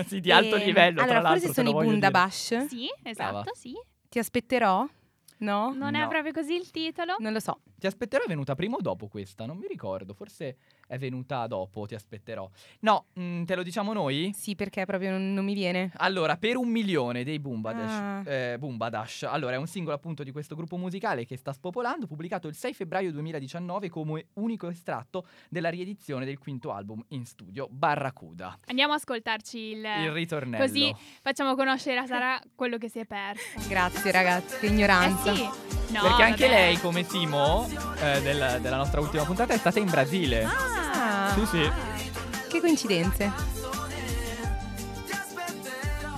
[0.05, 1.47] sì, di alto E- livello, Allora, tra l'altro.
[1.47, 1.83] forse sono i.
[1.85, 2.65] Bundabash.
[2.67, 3.51] Sì, esatto, Brava.
[3.53, 3.73] sì.
[4.13, 4.87] Ti aspetterò?
[5.37, 5.73] No?
[5.73, 6.07] Non è No.
[6.07, 7.15] proprio così il titolo.
[7.17, 7.61] Non lo so.
[7.79, 9.47] Ti aspetterò è venuta prima o dopo questa?
[9.47, 10.55] Non mi ricordo, forse
[10.87, 12.49] è venuta dopo, ti aspetterò.
[12.81, 14.31] No, mm, te lo diciamo noi?
[14.35, 15.91] Sì, perché proprio non, non mi viene.
[15.97, 18.29] Allora, per un milione dei Boombadash, Ah.
[18.29, 22.47] eh, Boombadash, allora è un singolo appunto di questo gruppo musicale che sta spopolando, pubblicato
[22.47, 28.57] il 6 febbraio 2019 come unico estratto della riedizione del quinto album in studio, Barracuda.
[28.67, 29.77] Andiamo a ascoltarci il...
[29.83, 30.63] Il ritornello.
[30.65, 33.41] Così facciamo conoscere a Sara quello che si è perso.
[33.67, 35.33] Grazie ragazzi, che Eh ignoranza.
[35.33, 35.43] sì.
[35.93, 36.55] No, Perché anche vabbè.
[36.59, 37.67] lei, come Simo,
[38.01, 40.43] eh, del- della nostra ultima puntata, è stata in Brasile.
[40.43, 40.72] Ah,
[41.35, 41.71] Sì, sì.
[42.49, 43.31] che coincidenze.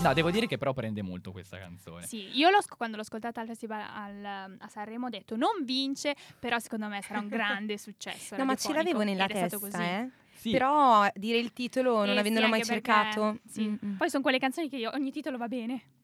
[0.02, 2.06] No, devo dire che però prende molto questa canzone.
[2.06, 6.15] Sì, io l'ho quando l'ho ascoltata al festival al- a Sanremo ho detto non vince,
[6.38, 8.36] però secondo me sarà un grande successo.
[8.36, 9.82] No, ma ce l'avevo nella testa, così.
[9.82, 10.10] eh.
[10.45, 13.39] Sì, Però dire il titolo, non Eh, avendolo sì, mai cercato.
[13.49, 13.67] sì.
[13.67, 13.95] mm, mm.
[13.95, 15.81] Poi sono quelle canzoni che io, ogni titolo va bene.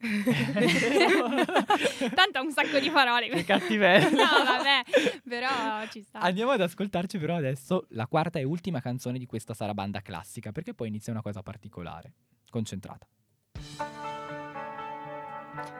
[2.14, 3.28] Tanto ha un sacco di parole.
[3.28, 4.10] che cattivello.
[4.18, 4.82] no, vabbè,
[5.28, 6.18] però ci sta.
[6.18, 10.74] Andiamo ad ascoltarci però adesso la quarta e ultima canzone di questa sarabanda classica, perché
[10.74, 12.12] poi inizia una cosa particolare.
[12.50, 13.06] Concentrata.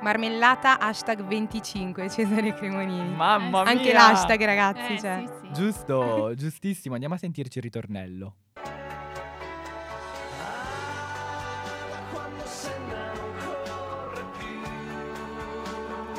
[0.02, 3.14] Marmellata hashtag 25 Cesare Cremonini.
[3.14, 3.70] Mamma Eh, mia!
[3.72, 5.24] Anche l'hashtag ragazzi, Eh, cioè.
[5.26, 5.52] sì, sì.
[5.52, 6.94] Giusto, giustissimo.
[6.94, 8.36] Andiamo a sentirci il ritornello.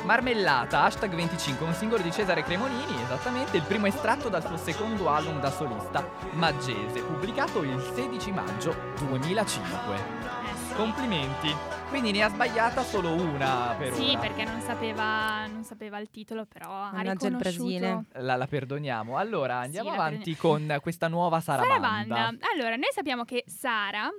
[0.04, 5.08] Marmellata, hashtag 25, un singolo di Cesare Cremonini, esattamente il primo estratto dal suo secondo
[5.08, 9.94] album da solista, Maggese, pubblicato il 16 maggio 2005.
[9.94, 9.98] Eh,
[10.68, 10.74] sì.
[10.74, 11.54] Complimenti.
[11.88, 14.18] Quindi ne ha sbagliata solo una per Sì, ora.
[14.18, 17.64] perché non sapeva, non sapeva il titolo, però ha Mannaggia il riconosciuto.
[17.78, 18.04] Brasile.
[18.14, 19.16] La, la perdoniamo.
[19.16, 21.86] Allora, andiamo la avanti con questa nuova sarabanda.
[22.14, 22.46] Sarabanda.
[22.52, 24.10] Allora, noi sappiamo che Sara,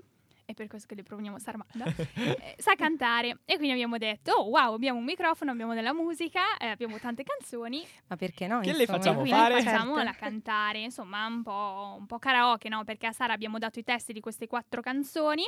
[0.46, 4.50] è per questo che le proponiamo Sarabanda, eh, sa cantare e quindi abbiamo detto, oh
[4.50, 8.60] wow, abbiamo un microfono, abbiamo della musica, eh, abbiamo tante canzoni Ma perché no?
[8.60, 8.98] Che le insomma?
[9.00, 9.62] facciamo e quindi fare?
[9.62, 10.20] facciamola Certo.
[10.20, 12.84] cantare, insomma un po', un po' karaoke, no?
[12.84, 15.46] Perché a Sara abbiamo dato i testi di queste quattro canzoni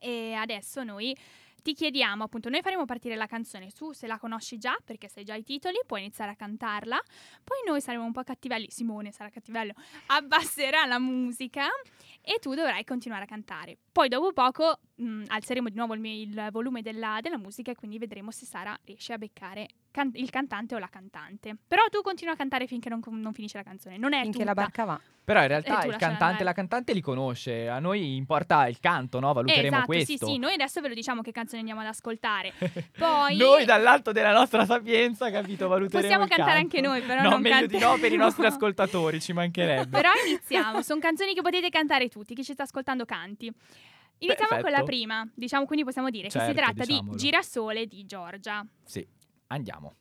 [0.00, 1.16] e adesso noi
[1.64, 5.24] ti chiediamo, appunto, noi faremo partire la canzone su se la conosci già, perché sai
[5.24, 7.00] già i titoli, puoi iniziare a cantarla.
[7.42, 9.72] Poi noi saremo un po' cattivelli, Simone sarà cattivello,
[10.08, 11.68] abbasserà la musica
[12.20, 13.78] e tu dovrai continuare a cantare.
[13.90, 17.96] Poi dopo poco mh, alzeremo di nuovo il, il volume della, della musica e quindi
[17.96, 21.56] vedremo se Sara riesce a beccare can- il cantante o la cantante.
[21.68, 23.96] Però tu continui a cantare finché non, non finisce la canzone.
[23.96, 24.44] Non è Finché tutta.
[24.46, 25.00] la barca va.
[25.22, 26.44] Però in E realtà tu il cantante andare.
[26.44, 27.68] la cantante li conosce.
[27.68, 29.30] A noi importa il canto, no?
[29.30, 30.26] Eh, Valuteremo esatto, questo.
[30.26, 32.52] sì, sì, noi adesso ve lo diciamo che canzone andiamo ad ascoltare.
[32.98, 36.76] Poi Noi dall'alto della nostra sapienza, capito, valuteremo Possiamo il cantare canto.
[36.76, 39.86] anche noi, però no, non meglio di no per i nostri ascoltatori, ci mancherebbe.
[39.96, 43.50] Però iniziamo, sono canzoni che potete cantare tutti, chi ci sta ascoltando canti.
[44.18, 44.84] Iniziamo con la Perfetto.
[44.84, 47.10] prima, diciamo quindi possiamo dire che si Certo, tratta diciamolo.
[47.12, 48.64] di Girasole di Giorgia.
[48.84, 49.06] Sì,
[49.54, 49.96] andiamo.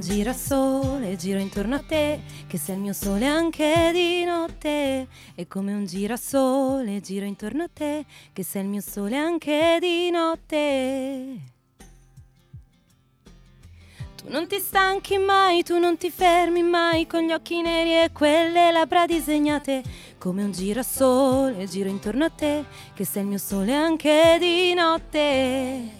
[0.00, 5.06] Un girasole giro intorno a te, che sei il mio sole anche di notte.
[5.34, 10.10] E come un girasole giro intorno a te, che sei il mio sole anche di
[10.10, 11.38] notte.
[14.16, 18.10] Tu non ti stanchi mai, tu non ti fermi mai con gli occhi neri e
[18.10, 19.82] quelle labbra disegnate.
[20.16, 25.98] Come un girasole giro intorno a te, che sei il mio sole anche di notte.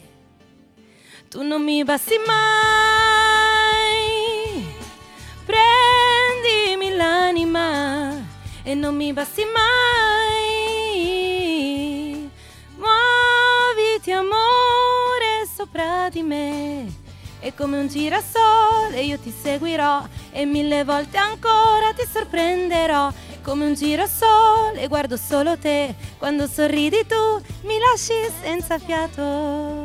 [1.29, 3.50] Tu non mi basti mai,
[5.45, 8.13] prendimi l'anima
[8.63, 10.81] e non mi basti mai.
[12.77, 16.93] Muoviti amore sopra di me
[17.41, 23.13] e come un girasole io ti seguirò e mille volte ancora ti sorprenderò.
[23.43, 29.80] Come un girasole guardo solo te, quando sorridi tu mi lasci senza fiato.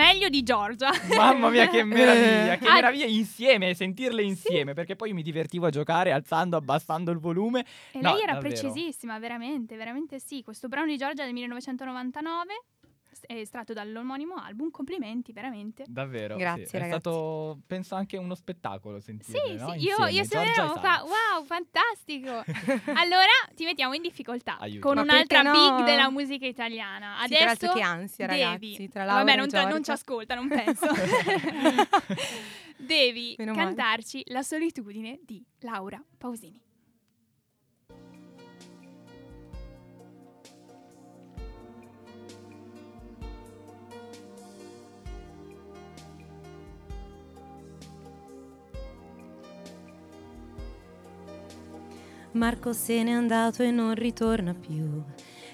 [0.00, 0.90] Meglio di Giorgia.
[1.14, 2.56] Mamma mia, che meraviglia!
[2.56, 4.72] Che Ah, meraviglia insieme, sentirle insieme.
[4.72, 7.64] Perché poi io mi divertivo a giocare alzando, abbassando il volume.
[7.92, 8.54] E No, lei era davvero.
[8.54, 10.42] precisissima, veramente, veramente sì.
[10.42, 12.52] Questo brano di Giorgia del 1999
[13.26, 14.70] è estratto dall'omonimo album.
[14.70, 15.84] Complimenti, veramente.
[15.88, 16.36] Davvero.
[16.36, 16.76] Grazie, sì.
[16.76, 17.00] È ragazzi.
[17.00, 19.70] stato, penso, anche uno spettacolo Sì, sentirle, no?
[19.72, 20.80] sì, io, Insieme, io e sono Sara.
[20.80, 21.02] qua.
[21.04, 22.30] Wow, fantastico.
[22.94, 24.86] allora ti mettiamo in difficoltà Aiuto.
[24.86, 25.52] con Ma un'altra no?
[25.52, 27.16] big della musica italiana.
[27.22, 28.40] Sì, tra Adesso l'altro che ansia, devi.
[28.40, 29.68] ragazzi, tra Laura Vabbè, non, Giorgia.
[29.68, 30.86] non ci ascolta, non penso.
[32.76, 33.64] devi Meno male.
[33.66, 36.60] cantarci La solitudine di Laura Pausini.
[52.32, 55.02] Marco se n'è andato e non ritorna più.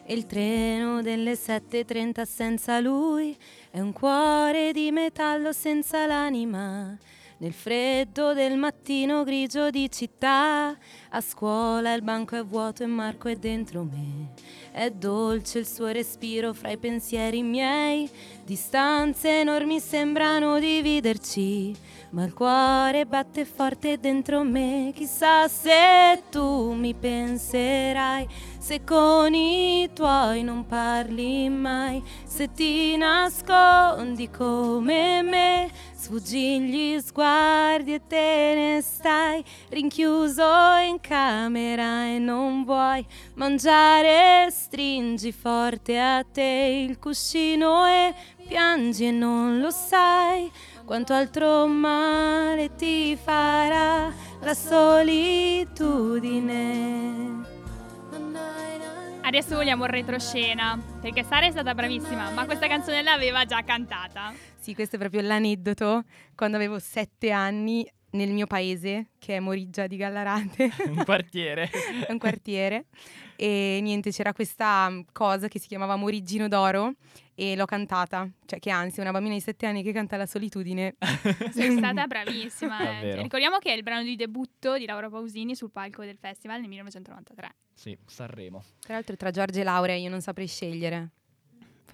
[0.04, 3.36] E il treno delle 7.30 senza lui
[3.70, 6.96] è un cuore di metallo senza l'anima.
[7.38, 10.76] Nel freddo del mattino grigio di città,
[11.16, 14.34] a scuola il banco è vuoto e Marco è dentro me.
[14.70, 18.06] È dolce il suo respiro fra i pensieri miei,
[18.44, 21.74] distanze enormi sembrano dividerci,
[22.10, 24.92] ma il cuore batte forte dentro me.
[24.94, 34.28] Chissà se tu mi penserai, se con i tuoi non parli mai, se ti nascondi
[34.28, 40.44] come me, sfuggi gli sguardi e te ne stai rinchiuso
[40.86, 48.14] in camera e non vuoi mangiare, stringi forte a te il cuscino e
[48.46, 50.50] piangi e non lo sai
[50.84, 55.74] quanto altro male ti farà la solitudine.
[59.22, 64.32] Adesso vogliamo il retroscena, perché Sara è stata bravissima, ma questa canzone l'aveva già cantata.
[64.56, 66.04] Sì, questo è proprio l'aneddoto.
[66.36, 71.68] Quando avevo sette anni nel mio paese, che è Moriggia di Gallarate, Un quartiere.
[72.06, 72.86] è un quartiere,
[73.36, 76.94] e niente, c'era questa mm, cosa che si chiamava Moriggino d'Oro
[77.34, 78.26] e l'ho cantata.
[78.46, 80.96] Cioè, che anzi, una bambina di sette anni che canta la solitudine.
[81.52, 82.80] Sei stata bravissima.
[82.80, 82.84] eh.
[82.84, 83.22] Davvero.
[83.22, 86.68] Ricordiamo che è il brano di debutto di Laura Pausini sul palco del festival nel
[86.70, 87.54] 1993.
[87.74, 88.62] sì, Sanremo.
[88.80, 91.10] Tra l'altro, tra Giorgia e Laura io non saprei scegliere.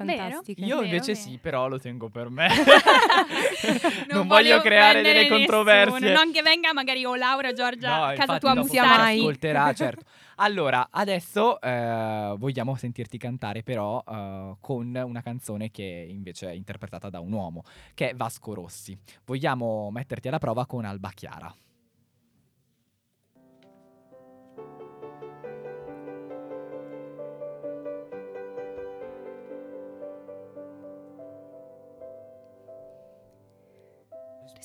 [0.04, 0.22] Vero?
[0.22, 0.60] Fantastiche.
[0.64, 1.24] Io vero, invece vero.
[1.26, 2.48] sì, però lo tengo per me.
[4.10, 5.98] Non, voglio creare delle controversie.
[6.00, 8.66] nessuno, Non che venga magari o Laura o Giorgia No, a casa tua a dopo
[8.68, 9.02] sia chi bussarti.
[9.02, 9.18] mai.
[9.18, 10.02] ascolterà, certo.
[10.36, 17.08] Allora, adesso eh, vogliamo sentirti cantare però eh, con una canzone che invece è interpretata
[17.10, 17.62] da un uomo,
[17.94, 18.96] che è Vasco Rossi.
[19.24, 21.54] Vogliamo metterti alla prova con Alba Chiara.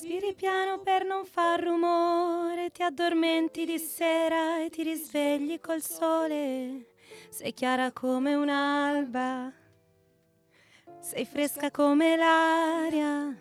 [0.08, 6.94] Respiri piano per non far rumore, ti addormenti di sera e ti risvegli col sole.
[7.28, 9.52] Sei chiara come un'alba,
[10.98, 13.36] sei fresca come l'aria.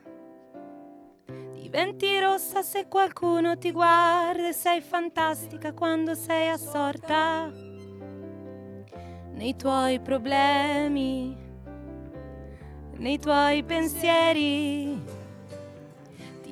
[1.53, 7.49] Diventi rossa se qualcuno ti guarda, e sei fantastica quando sei assorta
[9.35, 11.33] nei tuoi problemi,
[12.97, 15.16] nei tuoi pensieri.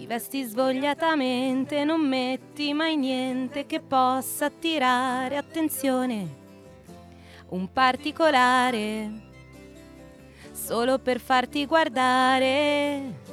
[0.06, 6.28] Ti vesti svogliatamente, non metti mai niente che possa attirare attenzione.
[7.50, 9.10] Un particolare,
[10.52, 13.25] solo per farti guardare.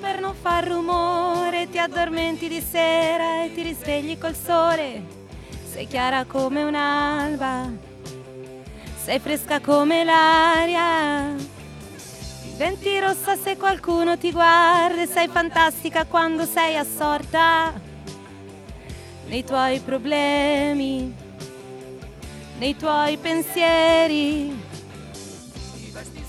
[0.00, 5.02] Per non far rumore, ti addormenti di sera e ti risvegli col sole.
[5.70, 7.70] Sei chiara come un'alba,
[9.00, 11.34] sei fresca come l'aria.
[12.42, 17.72] Diventi rossa se qualcuno ti guarda, sei fantastica quando sei assorta
[19.28, 21.14] nei tuoi problemi,
[22.58, 24.61] nei tuoi pensieri.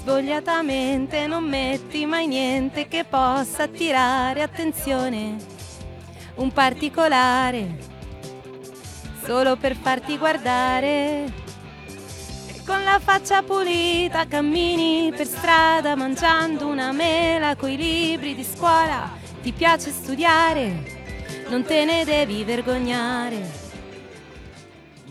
[0.04, 5.38] Svogliatamente non metti mai niente che possa attirare attenzione.
[6.36, 7.78] Un particolare,
[9.24, 11.32] solo per farti guardare.
[12.66, 19.10] Con la faccia pulita cammini per strada mangiando una mela coi libri di scuola.
[19.42, 23.62] Ti piace studiare, non te ne devi vergognare.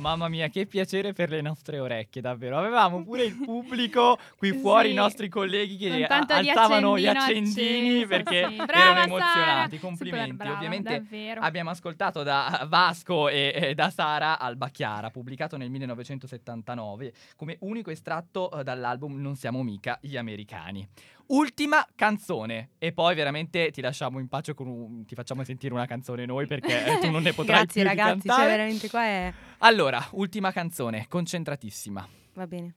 [0.03, 2.59] Mamma mia, che piacere per le nostre orecchie, davvero.
[2.59, 4.93] Avevamo pure il pubblico qui fuori, Sì.
[4.93, 8.57] i nostri colleghi che alzavano gli accendini acceso, perché sì.
[8.57, 9.77] Brava, erano emozionati.
[9.77, 9.81] Sara.
[9.81, 10.33] Complimenti.
[10.35, 11.41] Brava, Ovviamente davvero.
[11.41, 17.91] abbiamo ascoltato da Vasco e, e da Sara Alba Chiara, pubblicato nel 1979 come unico
[17.91, 20.87] estratto eh, dall'album Non siamo mica gli americani.
[21.33, 25.87] Ultima canzone e poi veramente ti lasciamo in pace con un ti facciamo sentire una
[25.87, 29.33] canzone noi perché eh, tu non ne potrai Grazie più ragazzi, cioè veramente qua è...
[29.59, 32.07] Allora, ultima canzone, concentratissima.
[32.35, 32.75] Va bene.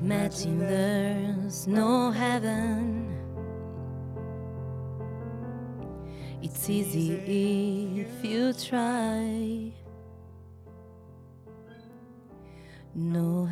[0.00, 2.89] Imagine there's no heaven.
[6.70, 7.10] Easy
[8.00, 9.72] if you try.
[12.94, 13.44] No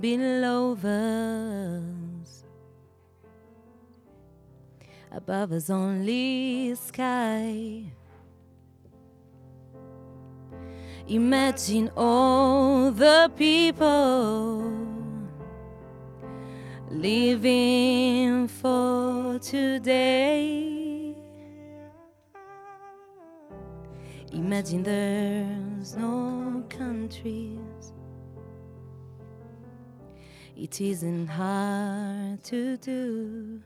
[0.00, 2.44] below us.
[5.10, 7.84] Above us only sky.
[11.08, 14.70] Imagine all the people
[16.90, 20.77] living for today.
[24.48, 27.92] Imagine there's no countries.
[30.56, 33.60] It isn't hard to do.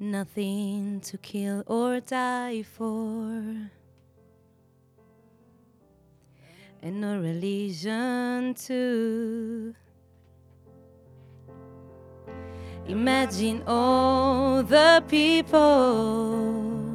[0.00, 3.44] Nothing to kill or die for.
[6.82, 9.76] And no religion too.
[12.88, 16.89] Imagine all the people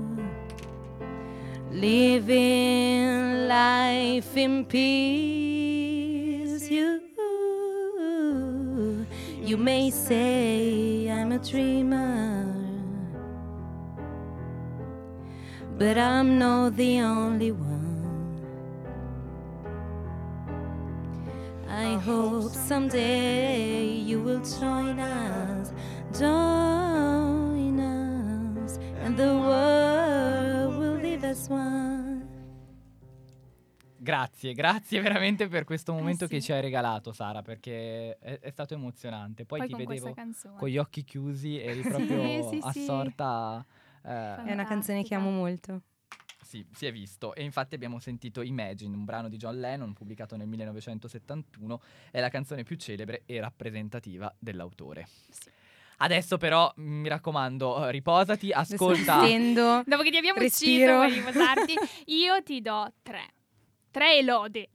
[1.76, 5.92] living life in peace.
[6.72, 7.02] You,
[9.42, 12.46] you may say I'm a dreamer,
[15.78, 17.74] but I'm not the only one.
[21.68, 25.74] I hope someday you will join us,
[26.18, 30.35] join us, and the world
[31.36, 32.34] as one.
[33.98, 36.34] Grazie, grazie veramente per questo momento Eh sì.
[36.36, 39.46] che ci hai regalato, Sara, perché è, è stato emozionante.
[39.46, 40.14] Poi, Poi ti con vedevo
[40.58, 42.80] con gli occhi chiusi, eri proprio sì, sì.
[42.80, 43.66] assorta.
[44.04, 45.82] eh, È una canzone che amo molto.
[46.42, 47.34] Sì, si è visto.
[47.34, 51.82] E infatti abbiamo sentito Imagine, un brano di John Lennon pubblicato nel 1971.
[52.12, 55.08] È la canzone più celebre e rappresentativa dell'autore.
[55.98, 59.20] Adesso però, mm, mi raccomando, eh, riposati, ascolta.
[59.86, 61.00] Dopo che ti abbiamo Respiro.
[61.02, 61.74] ucciso per riposarti,
[62.14, 63.34] io ti do tre.
[63.92, 64.70] Tre elode.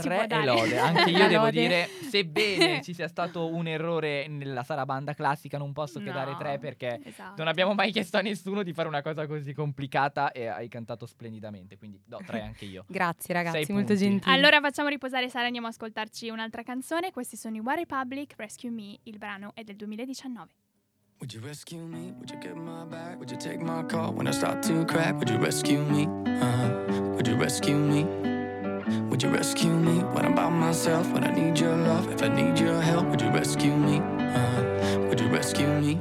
[0.00, 5.14] Tre e lode, anche io devo dire, sebbene ci sia stato un errore nella sarabanda
[5.14, 6.12] classica, non posso che No.
[6.12, 7.34] dare tre perché Esatto.
[7.38, 11.06] non abbiamo mai chiesto a nessuno di fare una cosa così complicata e hai cantato
[11.06, 12.84] splendidamente, quindi do tre anche io.
[12.88, 14.02] Grazie ragazzi, Sei molto punti.
[14.08, 14.34] gentili.
[14.34, 17.10] Allora facciamo riposare Sara, andiamo ad ascoltarci un'altra canzone.
[17.10, 20.48] Questi sono i One Republic, Rescue Me, il brano è del 2019.
[21.20, 22.12] Would you rescue me?
[22.16, 23.16] Would you get my back?
[23.16, 25.14] Would you take my call when I start to crack?
[25.16, 26.04] Would you rescue me?
[26.04, 27.12] Uh-huh.
[27.12, 28.29] Would you rescue me?
[29.20, 31.12] Would you rescue me when I'm by myself?
[31.12, 32.10] When I need your love?
[32.10, 33.98] If I need your help, would you rescue me?
[33.98, 34.98] Uh-huh.
[35.10, 36.00] Would you rescue me?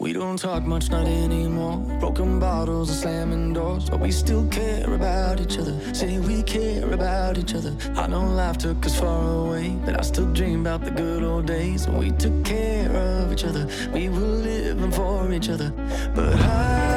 [0.00, 1.76] We don't talk much, not anymore.
[2.00, 5.78] Broken bottles and slamming doors, but we still care about each other.
[5.94, 7.76] Say we care about each other.
[7.94, 11.46] I know life took us far away, but I still dream about the good old
[11.46, 13.68] days when we took care of each other.
[13.92, 15.70] We were living for each other.
[16.12, 16.93] But I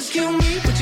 [0.00, 0.79] rescue me?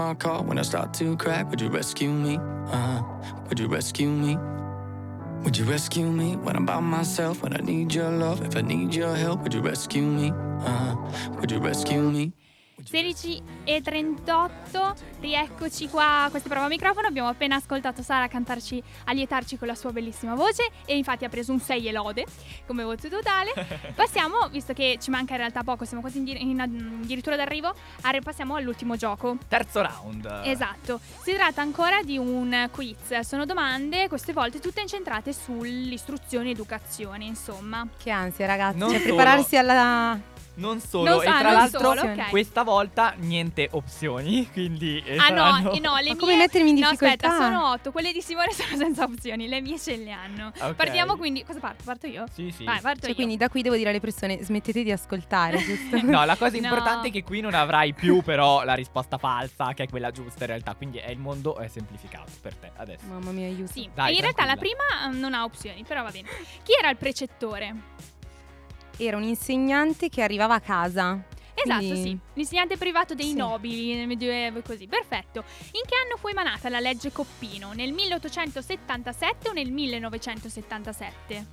[0.00, 1.50] My call when I start to crack?
[1.50, 2.38] Would you rescue me?
[2.72, 3.02] Uh,
[3.48, 4.38] would you rescue me?
[5.44, 7.42] Would you rescue me when I'm by myself?
[7.42, 8.40] When I need your love?
[8.40, 10.32] If I need your help, would you rescue me?
[10.64, 10.96] Uh,
[11.38, 12.32] would you rescue me?
[12.84, 17.06] 16 e 38, rieccoci qua a questa prova microfono.
[17.06, 21.52] Abbiamo appena ascoltato Sara cantarci, allietarci con la sua bellissima voce e infatti ha preso
[21.52, 22.26] un 6 e lode
[22.66, 23.52] come voto totale.
[23.94, 27.74] Passiamo, visto che ci manca in realtà poco, siamo quasi in, dir- in addirittura d'arrivo,
[28.02, 29.36] arri- passiamo all'ultimo gioco.
[29.48, 30.42] Terzo round.
[30.44, 36.50] Esatto, si tratta ancora di un quiz, sono domande queste volte tutte incentrate sull'istruzione e
[36.52, 37.86] educazione, insomma.
[37.96, 39.14] Che ansia ragazzi, Non cioè solo.
[39.14, 40.18] prepararsi alla...
[40.60, 42.28] Non solo, Non e tra l'altro solo, ok.
[42.28, 46.40] questa volta niente opzioni, quindi eh, Ah no, saranno- eh, no, le Ma come mie...
[46.42, 47.44] mettermi in No, aspetta, difficoltà?
[47.46, 50.52] sono otto, quelle di Simone sono senza opzioni, le mie ce le hanno.
[50.58, 50.74] Ok.
[50.74, 51.82] Partiamo quindi, cosa parto?
[51.84, 52.24] Parto io?
[52.32, 52.64] Sì, sì.
[52.64, 53.14] Vai, parto Cioè io.
[53.14, 56.00] quindi da qui devo dire alle persone smettete di ascoltare, giusto?
[56.02, 56.64] No, la cosa No.
[56.66, 60.44] importante è che qui non avrai più però la risposta falsa, che è quella giusta
[60.44, 63.06] in realtà, quindi è il mondo è semplificato per te adesso.
[63.06, 63.72] Mamma mia, aiuto.
[63.72, 66.28] Sì, Dai, e in realtà la prima mm, non ha opzioni, però va bene.
[66.62, 67.74] Chi era il precettore?
[69.02, 71.18] Era un insegnante che arrivava a casa.
[71.54, 72.18] Esatto, Quindi- sì.
[72.34, 73.34] L'insegnante privato dei Sì.
[73.34, 74.86] nobili nel Medioevo e così.
[74.86, 75.42] Perfetto.
[75.72, 77.72] In che anno fu emanata la legge Coppino?
[77.72, 81.46] Nel 1877 o nel 1977?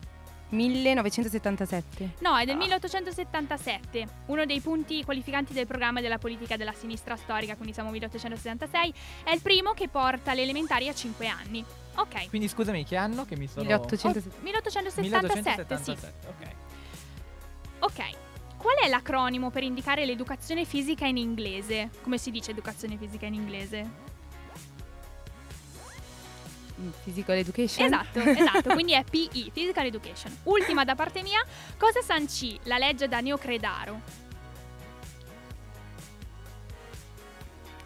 [0.50, 2.16] 1977.
[2.20, 2.60] No, è del Ah.
[2.60, 8.94] 1877, uno dei punti qualificanti del programma della politica della sinistra storica, quindi siamo 1876,
[9.24, 11.64] è il primo che porta le elementari a 5 anni.
[11.96, 12.30] Ok.
[12.30, 14.42] Quindi scusami, che anno che mi sono 1877.
[14.44, 15.92] 1877, sì.
[15.92, 16.56] 1877, ok.
[17.80, 18.02] Ok.
[18.58, 21.92] Qual è l'acronimo per indicare l'educazione fisica in inglese?
[22.02, 24.06] Come si dice educazione fisica in inglese?
[27.04, 27.86] Physical Education.
[27.86, 30.36] Esatto, esatto, quindi è PE, Physical Education.
[30.44, 31.44] Ultima da parte mia,
[31.78, 34.27] cosa sancì la legge da Neocredaro?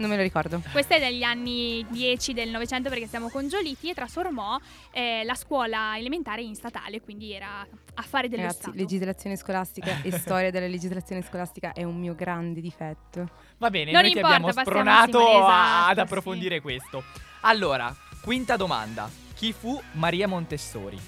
[0.02, 0.60] Non me lo ricordo.
[0.72, 4.58] Questa è degli anni 10 del Novecento perché siamo con Giolitti e trasformò
[4.90, 8.78] eh, la scuola elementare in statale, quindi era affare dello Ragazzi, Stato.
[8.78, 13.30] legislazione scolastica e storia della legislazione scolastica è un mio grande difetto.
[13.60, 16.00] Va bene, Non noi ti importa, abbiamo passiamo spronato Simone, a- esatto, ad sì.
[16.02, 17.04] approfondire questo.
[17.42, 19.08] Allora, quinta domanda.
[19.36, 21.00] Chi fu Maria Montessori?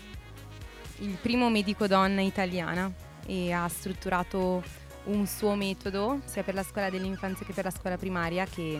[0.99, 2.91] Il primo medico donna italiana
[3.25, 4.63] e ha strutturato
[5.05, 8.79] un suo metodo sia per la scuola dell'infanzia che per la scuola primaria che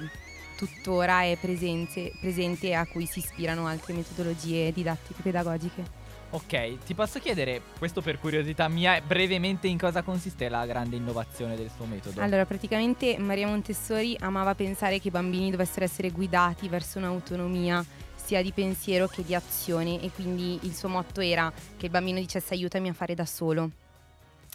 [0.55, 6.01] tuttora è presente, presente e a cui si ispirano altre metodologie didattiche pedagogiche.
[6.30, 11.55] Ok, ti posso chiedere, questo per curiosità mia, brevemente in cosa consiste la grande innovazione
[11.55, 12.21] del suo metodo?
[12.21, 18.41] Allora, praticamente Maria Montessori amava pensare che i bambini dovessero essere guidati verso un'autonomia sia
[18.41, 22.55] di pensiero che di azione e quindi il suo motto era che il bambino dicesse
[22.55, 23.69] aiutami a fare da solo.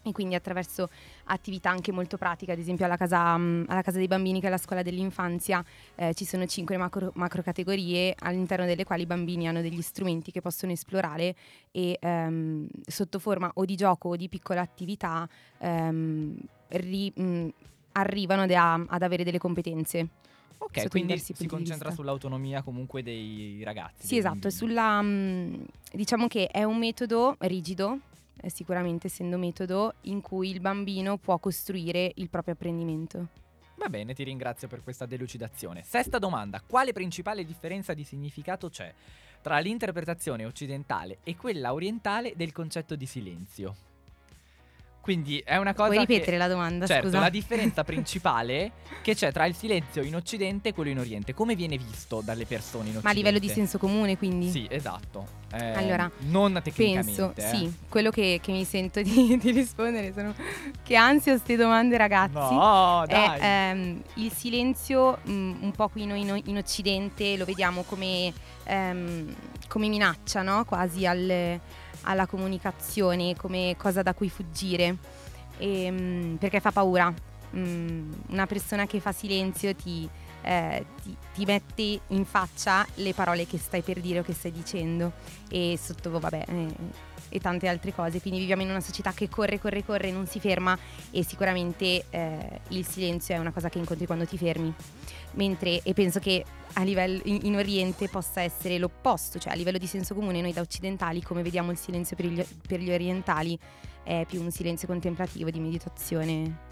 [0.05, 0.89] E quindi attraverso
[1.25, 4.51] attività anche molto pratiche, ad esempio alla casa, mm, alla casa dei bambini che è
[4.51, 5.63] la scuola dell'infanzia
[5.97, 10.31] eh, ci sono cinque macro, macro categorie all'interno delle quali i bambini hanno degli strumenti
[10.31, 11.35] che possono esplorare
[11.73, 15.29] e ehm, sotto forma o di gioco o di piccola attività
[15.59, 16.37] ehm,
[16.69, 17.49] ri- mh,
[17.93, 20.09] arrivano ad, a- ad avere delle competenze.
[20.59, 24.07] ok, quindi si concentra sull'autonomia comunque dei ragazzi.
[24.07, 27.99] Sì, dei esatto, sulla mh, diciamo che è un metodo rigido,
[28.41, 33.29] eh, sicuramente essendo metodo in cui il bambino può costruire il proprio apprendimento.
[33.77, 35.83] Va bene, ti ringrazio per questa delucidazione.
[35.85, 36.61] Sesta domanda.
[36.67, 38.93] Quale principale differenza di significato c'è
[39.41, 43.88] tra l'interpretazione occidentale e quella orientale del concetto di silenzio?
[45.09, 47.19] Quindi è una cosa Puoi che- ripetere la domanda, Certo, scusa?
[47.21, 51.33] la differenza principale che c'è tra il silenzio in Occidente e quello in Oriente.
[51.33, 53.05] Come viene visto dalle persone in Occidente?
[53.07, 54.51] Ma a livello di senso comune, quindi?
[54.51, 55.27] Sì, esatto.
[55.55, 57.23] Eh, Allora, non tecnicamente.
[57.23, 57.57] Penso, eh.
[57.57, 60.35] sì, quello che, che mi sento di, di rispondere sono
[60.83, 62.35] che ansia queste domande ragazzi.
[62.55, 63.39] No, dai.
[63.39, 65.31] è ehm, il silenzio mh,
[65.61, 68.31] un po' qui noi in, in Occidente lo vediamo come,
[68.65, 69.35] ehm,
[69.69, 70.67] come minaccia, no?
[70.67, 71.59] quasi al-
[72.03, 74.97] alla comunicazione, come cosa da cui fuggire,
[75.61, 77.13] Ehm, perché fa paura.
[77.57, 80.09] Mm, una persona che fa silenzio ti,
[80.43, 84.53] eh, ti- ti mette in faccia le parole che stai per dire o che stai
[84.53, 85.13] dicendo
[85.49, 86.75] e sotto, vabbè, eh,
[87.29, 88.21] e tante altre cose.
[88.21, 90.79] Quindi viviamo in una società che corre, corre, corre, non si ferma
[91.11, 94.73] e sicuramente eh, il silenzio è una cosa che incontri quando ti fermi.
[95.33, 99.79] Mentre, e penso che a livello in, in Oriente possa essere l'opposto, cioè a livello
[99.79, 103.59] di senso comune noi da occidentali come vediamo il silenzio per gli, per gli orientali
[104.03, 106.68] è più un silenzio contemplativo di meditazione.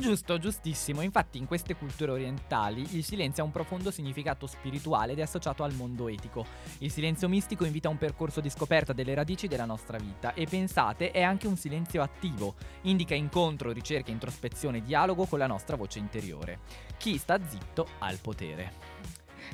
[0.00, 1.02] Giusto, giustissimo.
[1.02, 5.62] Infatti in queste culture orientali il silenzio ha un profondo significato spirituale ed è associato
[5.62, 6.46] al mondo etico.
[6.78, 10.46] Il silenzio mistico invita a un percorso di scoperta delle radici della nostra vita e
[10.46, 15.98] pensate è anche un silenzio attivo, indica incontro, ricerca, introspezione, dialogo con la nostra voce
[15.98, 16.60] interiore.
[16.96, 18.72] Chi sta zitto ha il potere.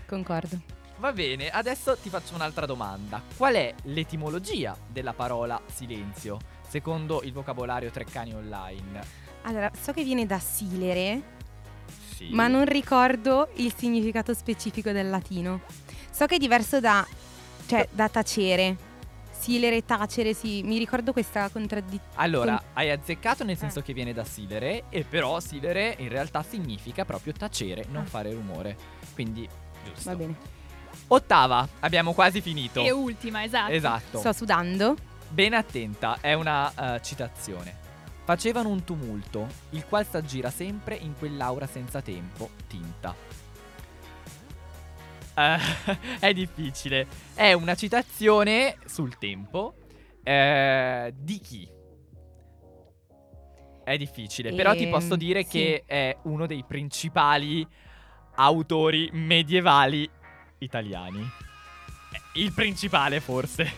[0.06, 0.84] Concordo.
[0.98, 3.20] Va bene, adesso ti faccio un'altra domanda.
[3.36, 9.25] Qual è l'etimologia della parola silenzio, secondo il vocabolario Treccani Online?
[9.46, 11.22] Allora, so che viene da silere,
[12.16, 12.28] Sì.
[12.30, 15.60] ma non ricordo il significato specifico del latino.
[16.10, 17.06] So che è diverso da,
[17.66, 18.76] cioè, da tacere.
[19.38, 22.14] Silere, tacere, sì, mi ricordo questa contraddizione.
[22.16, 23.58] Allora, hai azzeccato nel Eh.
[23.58, 28.06] senso che viene da silere, e però silere in realtà significa proprio tacere, non Ah.
[28.06, 28.76] fare rumore.
[29.14, 29.48] Quindi,
[29.84, 30.10] giusto.
[30.10, 30.34] Va bene.
[31.08, 32.82] Ottava, abbiamo quasi finito.
[32.82, 33.70] E ultima, esatto.
[33.72, 34.18] Esatto.
[34.18, 34.96] Sto sudando.
[35.28, 37.84] Ben attenta, è una eh, citazione.
[38.26, 43.14] Facevano un tumulto, il qual s'aggira sempre in quell'aura senza tempo, tinta.
[45.34, 45.58] Eh,
[46.18, 47.06] è difficile.
[47.34, 49.74] È una citazione sul tempo.
[50.24, 51.68] eh, di chi?
[53.84, 55.48] È difficile, però ti Ehm, posso dire sì.
[55.50, 57.64] che è uno dei principali
[58.34, 60.10] autori medievali
[60.58, 61.24] italiani.
[62.34, 63.72] Il principale, forse.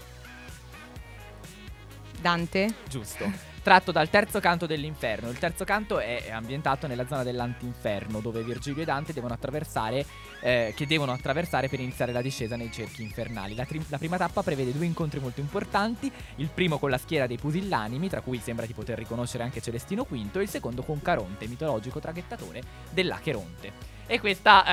[2.19, 2.75] Dante.
[2.89, 3.31] Giusto.
[3.69, 5.29] Tratto dal terzo canto dell'inferno.
[5.29, 10.07] Il terzo canto è ambientato nella zona dell'antinferno, dove Virgilio e Dante devono attraversare,
[10.41, 13.55] eh, che devono attraversare per iniziare la discesa nei cerchi infernali.
[13.55, 17.27] La, tri- la prima tappa prevede due incontri molto importanti: il primo con la schiera
[17.27, 21.03] dei pusillanimi, tra cui sembra di poter riconoscere anche Celestino V, e il secondo con
[21.03, 23.97] Caronte, mitologico traghettatore dell'Acheronte.
[24.11, 24.65] E questa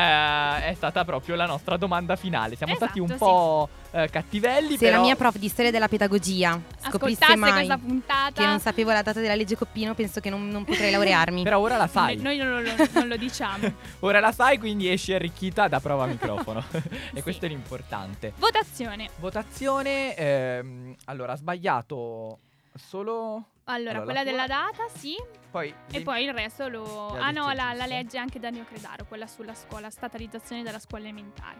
[0.64, 2.56] eh, è stata proprio la nostra domanda finale.
[2.56, 5.90] Siamo stati un Esatto, po' eh, cattivelli, Se però la mia prof di storia della
[5.90, 6.58] pedagogia
[6.88, 8.42] scoprisse mai questa puntata.
[8.42, 11.44] che non sapevo la data della legge Coppino, penso che non, non potrei laurearmi.
[11.44, 12.16] però ora la sai.
[12.16, 13.74] Noi non lo, non lo diciamo.
[14.00, 16.64] Ora la sai, quindi esci arricchita da prova microfono.
[16.72, 16.82] e
[17.16, 17.22] Sì.
[17.22, 18.32] questo è l'importante.
[18.38, 19.10] Votazione.
[19.18, 20.16] Votazione.
[20.16, 22.40] ehm, allora, ha sbagliato
[22.78, 23.44] Solo...
[23.68, 25.16] Allora, Allora, quella tua- della data, sì.
[25.56, 25.74] Poi...
[25.90, 27.16] E poi il resto lo.
[27.18, 31.60] Ah no, la, la legge anche Daniel Credaro, quella sulla scuola, statalizzazione della scuola elementare.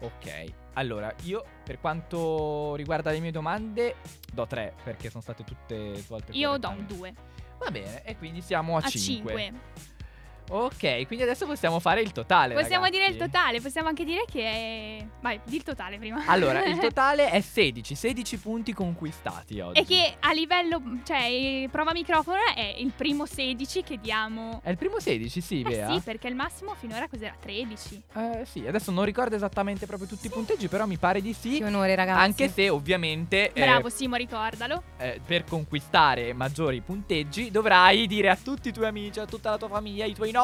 [0.00, 3.94] Ok, allora io per quanto riguarda le mie domande
[4.32, 6.84] do 3 perché sono state tutte svolte Io do un.
[6.84, 7.14] 2
[7.60, 9.32] Va bene, e quindi siamo a, a 5.
[9.32, 9.52] 5.
[10.52, 12.52] Ok, quindi adesso possiamo fare il totale.
[12.52, 13.00] Possiamo ragazzi.
[13.00, 15.06] dire il totale, possiamo anche dire che è.
[15.22, 16.22] Vai, di il totale prima.
[16.26, 19.80] Allora, il totale è 16, 16 punti conquistati oggi.
[19.80, 24.60] E che a livello, cioè, eh, prova microfono è il primo 16 che diamo.
[24.62, 25.92] È il primo 16, sì, Eh Bea?
[25.94, 27.34] sì, perché il massimo finora cos'era?
[27.40, 28.02] 13.
[28.14, 31.58] Eh, sì, adesso non ricordo esattamente proprio tutti i punteggi, però mi pare di sì.
[31.58, 32.20] Che onore, ragazzi.
[32.20, 34.82] Anche se ovviamente eh, Bravo Simo, ricordalo.
[34.98, 39.56] eh, per conquistare maggiori punteggi dovrai dire a tutti i tuoi amici, a tutta la
[39.56, 40.40] tua famiglia, ai tuoi nonni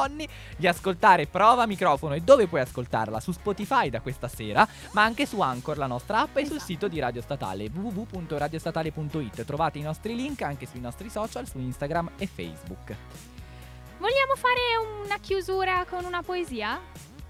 [0.57, 3.19] di ascoltare Prova Microfono e dove puoi ascoltarla?
[3.19, 6.71] Su Spotify da questa sera, ma anche su Anchor, la nostra app e sul Esatto.
[6.71, 9.45] sito di Radio Statale www.radiostatale.it.
[9.45, 12.95] Trovate i nostri link anche sui nostri social, su Instagram e Facebook.
[13.97, 16.79] Vogliamo fare una chiusura con una poesia?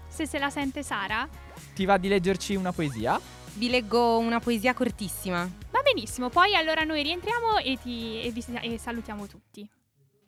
[0.06, 1.28] Se se la sente Sara?
[1.74, 3.20] Ti va di leggerci una poesia?
[3.54, 5.48] Vi leggo una poesia cortissima.
[5.70, 9.68] Va benissimo, poi allora noi rientriamo e, ti, e vi e salutiamo tutti.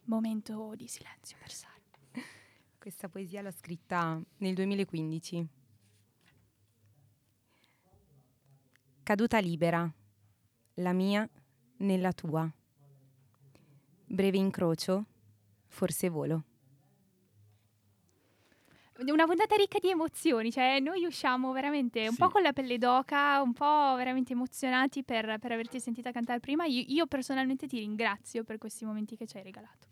[0.04, 1.71] Momento di silenzio per Sara.
[2.82, 5.46] Questa poesia l'ho scritta nel 2015.
[9.04, 9.88] Caduta libera,
[10.74, 11.28] la mia
[11.76, 12.52] nella tua.
[14.04, 15.06] Breve incrocio,
[15.68, 16.42] forse volo.
[19.06, 22.18] Una puntata ricca di emozioni, cioè noi usciamo veramente un Sì.
[22.18, 26.64] po' con la pelle d'oca, un po' veramente emozionati per, per averti sentita cantare prima.
[26.66, 29.86] Io, io personalmente ti ringrazio per questi momenti che ci hai regalato.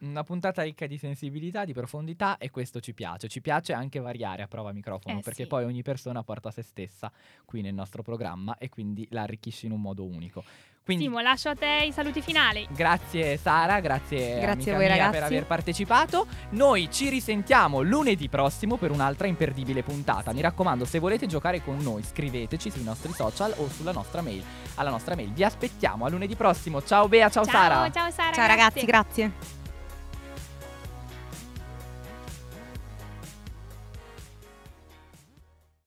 [0.00, 3.26] Una puntata ricca di sensibilità, di profondità e questo ci piace.
[3.28, 5.48] Ci piace anche variare a prova microfono Eh, perché sì.
[5.48, 7.10] poi ogni persona porta se stessa
[7.44, 10.44] qui nel nostro programma e quindi la arricchisce in un modo unico.
[10.84, 12.66] Quindi Simo, lascio a te i saluti finali.
[12.70, 15.10] grazie Sara, grazie, Grazie amica a voi, ragazzi.
[15.10, 16.26] per aver partecipato.
[16.50, 20.32] Noi ci risentiamo lunedì prossimo per un'altra imperdibile puntata.
[20.32, 24.42] Mi raccomando, se volete giocare con noi, scriveteci sui nostri social o sulla nostra mail.
[24.76, 25.30] Alla nostra mail.
[25.32, 26.82] Vi aspettiamo a lunedì prossimo.
[26.82, 27.90] Ciao Bea, ciao, Sara.
[27.90, 28.32] ciao Sara.
[28.32, 29.57] Ciao ragazzi, grazie.